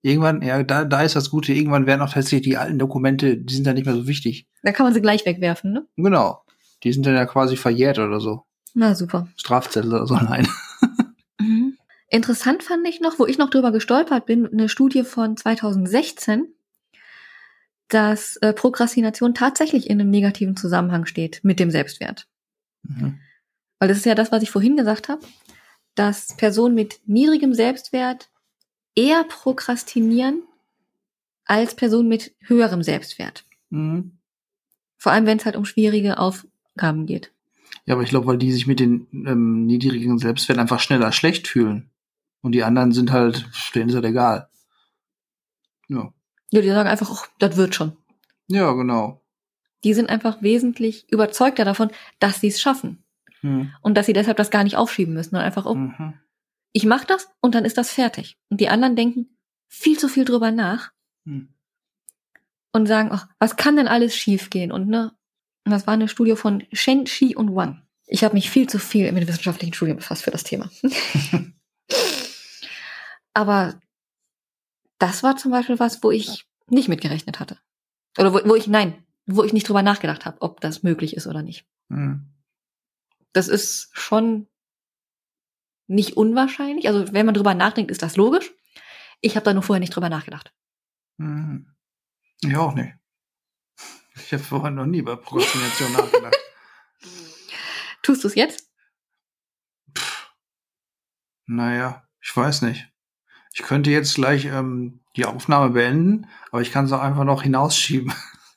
Irgendwann, 0.02 0.42
ja, 0.42 0.62
da, 0.64 0.84
da 0.84 1.02
ist 1.02 1.14
das 1.16 1.30
Gute, 1.30 1.52
irgendwann 1.52 1.86
werden 1.86 2.02
auch 2.02 2.12
tatsächlich 2.12 2.42
die 2.42 2.56
alten 2.56 2.78
Dokumente, 2.78 3.36
die 3.36 3.54
sind 3.54 3.66
dann 3.66 3.74
nicht 3.74 3.86
mehr 3.86 3.94
so 3.94 4.06
wichtig. 4.08 4.48
Da 4.62 4.72
kann 4.72 4.84
man 4.84 4.94
sie 4.94 5.00
gleich 5.00 5.24
wegwerfen, 5.26 5.72
ne? 5.72 5.86
Genau. 5.96 6.42
Die 6.82 6.92
sind 6.92 7.06
dann 7.06 7.14
ja 7.14 7.26
quasi 7.26 7.56
verjährt 7.56 7.98
oder 7.98 8.20
so. 8.20 8.44
Na 8.74 8.94
super. 8.94 9.28
Strafzettel 9.36 9.92
oder 9.94 10.06
so, 10.06 10.14
nein. 10.22 10.46
Interessant 12.10 12.62
fand 12.62 12.86
ich 12.88 13.00
noch, 13.00 13.18
wo 13.18 13.26
ich 13.26 13.38
noch 13.38 13.50
drüber 13.50 13.70
gestolpert 13.70 14.26
bin, 14.26 14.46
eine 14.46 14.68
Studie 14.68 15.04
von 15.04 15.36
2016, 15.36 16.46
dass 17.88 18.36
äh, 18.36 18.52
Prokrastination 18.52 19.34
tatsächlich 19.34 19.90
in 19.90 20.00
einem 20.00 20.10
negativen 20.10 20.56
Zusammenhang 20.56 21.06
steht 21.06 21.40
mit 21.42 21.60
dem 21.60 21.70
Selbstwert. 21.70 22.26
Mhm. 22.82 23.18
Weil 23.78 23.88
das 23.88 23.98
ist 23.98 24.06
ja 24.06 24.14
das, 24.14 24.32
was 24.32 24.42
ich 24.42 24.50
vorhin 24.50 24.76
gesagt 24.76 25.08
habe, 25.08 25.20
dass 25.94 26.36
Personen 26.36 26.74
mit 26.74 27.00
niedrigem 27.06 27.54
Selbstwert 27.54 28.30
eher 28.94 29.24
prokrastinieren 29.24 30.42
als 31.44 31.74
Personen 31.74 32.08
mit 32.08 32.34
höherem 32.40 32.82
Selbstwert. 32.82 33.44
Mhm. 33.70 34.12
Vor 34.96 35.12
allem, 35.12 35.26
wenn 35.26 35.38
es 35.38 35.44
halt 35.44 35.56
um 35.56 35.64
schwierige 35.64 36.18
Aufgaben 36.18 37.06
geht. 37.06 37.32
Ja, 37.84 37.94
aber 37.94 38.02
ich 38.02 38.10
glaube, 38.10 38.26
weil 38.26 38.38
die 38.38 38.52
sich 38.52 38.66
mit 38.66 38.80
den 38.80 39.06
ähm, 39.12 39.66
niedrigen 39.66 40.18
Selbstwert 40.18 40.58
einfach 40.58 40.80
schneller 40.80 41.12
schlecht 41.12 41.48
fühlen. 41.48 41.90
Und 42.40 42.52
die 42.52 42.62
anderen 42.64 42.92
sind 42.92 43.12
halt, 43.12 43.48
denen 43.74 43.88
ist 43.88 43.94
halt 43.94 44.04
egal. 44.04 44.48
Ja. 45.88 46.12
Ja, 46.50 46.60
die 46.60 46.68
sagen 46.68 46.88
einfach, 46.88 47.10
oh, 47.10 47.26
das 47.38 47.56
wird 47.56 47.74
schon. 47.74 47.96
Ja, 48.46 48.72
genau. 48.72 49.22
Die 49.84 49.94
sind 49.94 50.08
einfach 50.08 50.40
wesentlich 50.42 51.10
überzeugter 51.12 51.64
davon, 51.64 51.90
dass 52.18 52.40
sie 52.40 52.48
es 52.48 52.60
schaffen. 52.60 53.04
Mhm. 53.42 53.72
Und 53.82 53.94
dass 53.96 54.06
sie 54.06 54.12
deshalb 54.12 54.36
das 54.36 54.50
gar 54.50 54.64
nicht 54.64 54.76
aufschieben 54.76 55.14
müssen. 55.14 55.36
Und 55.36 55.42
einfach, 55.42 55.66
oh, 55.66 55.74
Mhm. 55.74 56.14
ich 56.72 56.84
mache 56.86 57.06
das 57.06 57.28
und 57.40 57.54
dann 57.54 57.64
ist 57.64 57.76
das 57.78 57.90
fertig. 57.90 58.38
Und 58.48 58.60
die 58.60 58.68
anderen 58.68 58.96
denken 58.96 59.36
viel 59.68 59.98
zu 59.98 60.08
viel 60.08 60.24
drüber 60.24 60.50
nach 60.50 60.92
Mhm. 61.24 61.54
und 62.72 62.86
sagen, 62.86 63.10
ach, 63.12 63.28
was 63.38 63.56
kann 63.56 63.76
denn 63.76 63.88
alles 63.88 64.16
schiefgehen? 64.16 64.72
Und 64.72 64.88
ne, 64.88 65.12
und 65.64 65.72
das 65.72 65.86
war 65.86 65.94
eine 65.94 66.08
Studie 66.08 66.34
von 66.36 66.64
Shen, 66.72 67.06
Shi 67.06 67.36
und 67.36 67.54
Wang. 67.54 67.82
Ich 68.06 68.24
habe 68.24 68.34
mich 68.34 68.48
viel 68.50 68.68
zu 68.68 68.78
viel 68.78 69.12
mit 69.12 69.28
wissenschaftlichen 69.28 69.74
Studien 69.74 69.96
befasst 69.96 70.22
für 70.22 70.30
das 70.30 70.44
Thema. 70.44 70.70
Aber 73.38 73.80
das 74.98 75.22
war 75.22 75.36
zum 75.36 75.52
Beispiel 75.52 75.78
was, 75.78 76.02
wo 76.02 76.10
ich 76.10 76.48
nicht 76.66 76.88
mitgerechnet 76.88 77.38
hatte. 77.38 77.56
Oder 78.18 78.34
wo, 78.34 78.40
wo 78.48 78.56
ich, 78.56 78.66
nein, 78.66 79.06
wo 79.26 79.44
ich 79.44 79.52
nicht 79.52 79.68
drüber 79.68 79.82
nachgedacht 79.82 80.26
habe, 80.26 80.42
ob 80.42 80.60
das 80.60 80.82
möglich 80.82 81.16
ist 81.16 81.28
oder 81.28 81.42
nicht. 81.44 81.64
Mhm. 81.88 82.34
Das 83.32 83.46
ist 83.46 83.90
schon 83.92 84.48
nicht 85.86 86.16
unwahrscheinlich. 86.16 86.88
Also 86.88 87.12
wenn 87.12 87.26
man 87.26 87.34
drüber 87.36 87.54
nachdenkt, 87.54 87.92
ist 87.92 88.02
das 88.02 88.16
logisch. 88.16 88.50
Ich 89.20 89.36
habe 89.36 89.44
da 89.44 89.54
nur 89.54 89.62
vorher 89.62 89.78
nicht 89.78 89.94
drüber 89.94 90.08
nachgedacht. 90.08 90.52
Mhm. 91.18 91.76
Ich 92.40 92.56
auch 92.56 92.74
nicht. 92.74 92.92
Ich 94.16 94.32
habe 94.32 94.42
vorher 94.42 94.72
noch 94.72 94.86
nie 94.86 94.98
über 94.98 95.16
Prokrastination 95.16 95.92
nachgedacht. 95.92 96.36
Tust 98.02 98.24
du 98.24 98.26
es 98.26 98.34
jetzt? 98.34 98.68
Naja, 101.46 102.04
ich 102.20 102.36
weiß 102.36 102.62
nicht. 102.62 102.92
Ich 103.58 103.64
könnte 103.64 103.90
jetzt 103.90 104.14
gleich 104.14 104.44
ähm, 104.44 105.00
die 105.16 105.24
Aufnahme 105.24 105.70
beenden, 105.70 106.28
aber 106.52 106.62
ich 106.62 106.70
kann 106.70 106.84
es 106.84 106.92
auch 106.92 107.00
einfach 107.00 107.24
noch 107.24 107.42
hinausschieben. 107.42 108.12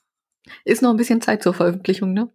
Ist 0.64 0.80
noch 0.80 0.90
ein 0.90 0.96
bisschen 0.96 1.20
Zeit 1.20 1.42
zur 1.42 1.54
Veröffentlichung, 1.54 2.12
ne? 2.12 2.30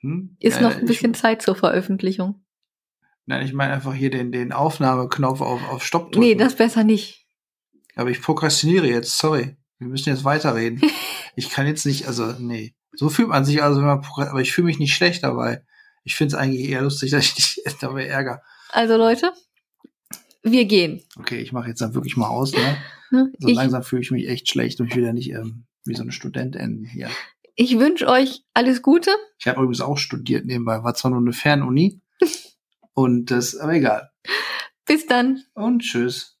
Hm? 0.00 0.36
Ist 0.38 0.60
Ja, 0.60 0.62
noch 0.62 0.76
ein 0.76 0.82
ich- 0.82 0.86
bisschen 0.86 1.14
Zeit 1.14 1.42
zur 1.42 1.56
Veröffentlichung. 1.56 2.44
Nein, 3.26 3.44
ich 3.44 3.52
meine 3.52 3.72
einfach 3.72 3.94
hier 3.94 4.10
den, 4.10 4.30
den 4.30 4.52
Aufnahmeknopf 4.52 5.40
auf, 5.40 5.60
auf 5.68 5.84
Stopp 5.84 6.12
drücken. 6.12 6.20
Nee, 6.24 6.36
das 6.36 6.54
besser 6.54 6.84
nicht. 6.84 7.26
Aber 7.96 8.10
ich 8.10 8.22
prokrastiniere 8.22 8.86
jetzt, 8.86 9.18
sorry. 9.18 9.56
Wir 9.80 9.88
müssen 9.88 10.10
jetzt 10.10 10.22
weiterreden. 10.24 10.80
ich 11.34 11.50
kann 11.50 11.66
jetzt 11.66 11.84
nicht, 11.84 12.06
also, 12.06 12.32
nee. 12.38 12.76
So 12.92 13.08
fühlt 13.08 13.28
man 13.28 13.44
sich 13.44 13.60
also, 13.60 13.80
wenn 13.80 13.88
man, 13.88 14.04
aber 14.18 14.40
ich 14.40 14.52
fühle 14.52 14.66
mich 14.66 14.78
nicht 14.78 14.94
schlecht 14.94 15.24
dabei. 15.24 15.64
Ich 16.04 16.14
finde 16.14 16.36
es 16.36 16.40
eigentlich 16.40 16.68
eher 16.68 16.82
lustig, 16.82 17.10
dass 17.10 17.24
ich 17.24 17.34
dich 17.34 17.62
dabei 17.80 18.06
ärgere. 18.06 18.40
Also 18.70 18.96
Leute, 18.96 19.32
wir 20.42 20.64
gehen. 20.64 21.02
Okay, 21.16 21.40
ich 21.40 21.52
mache 21.52 21.68
jetzt 21.68 21.80
dann 21.80 21.94
wirklich 21.94 22.16
mal 22.16 22.28
aus, 22.28 22.52
ne? 22.52 22.76
Ne? 23.10 23.32
So 23.38 23.48
Ich, 23.48 23.56
langsam 23.56 23.82
fühle 23.82 24.02
ich 24.02 24.10
mich 24.10 24.28
echt 24.28 24.50
schlecht 24.50 24.80
und 24.80 24.88
ich 24.88 24.96
will 24.96 25.04
ja 25.04 25.14
nicht, 25.14 25.30
ähm, 25.30 25.64
Wie 25.86 25.94
so 25.94 26.02
eine 26.02 26.12
Studentin 26.12 26.84
hier. 26.84 27.08
Ich 27.54 27.78
wünsche 27.78 28.06
euch 28.06 28.44
alles 28.52 28.82
Gute. 28.82 29.10
Ich 29.38 29.48
habe 29.48 29.60
übrigens 29.60 29.80
auch 29.80 29.96
studiert 29.96 30.44
nebenbei, 30.44 30.84
war 30.84 30.94
zwar 30.94 31.10
nur 31.10 31.20
eine 31.20 31.32
Fernuni. 31.32 32.02
und 32.92 33.30
das, 33.30 33.56
aber 33.56 33.72
egal. 33.72 34.10
Bis 34.84 35.06
dann. 35.06 35.42
Und 35.54 35.80
tschüss. 35.80 36.37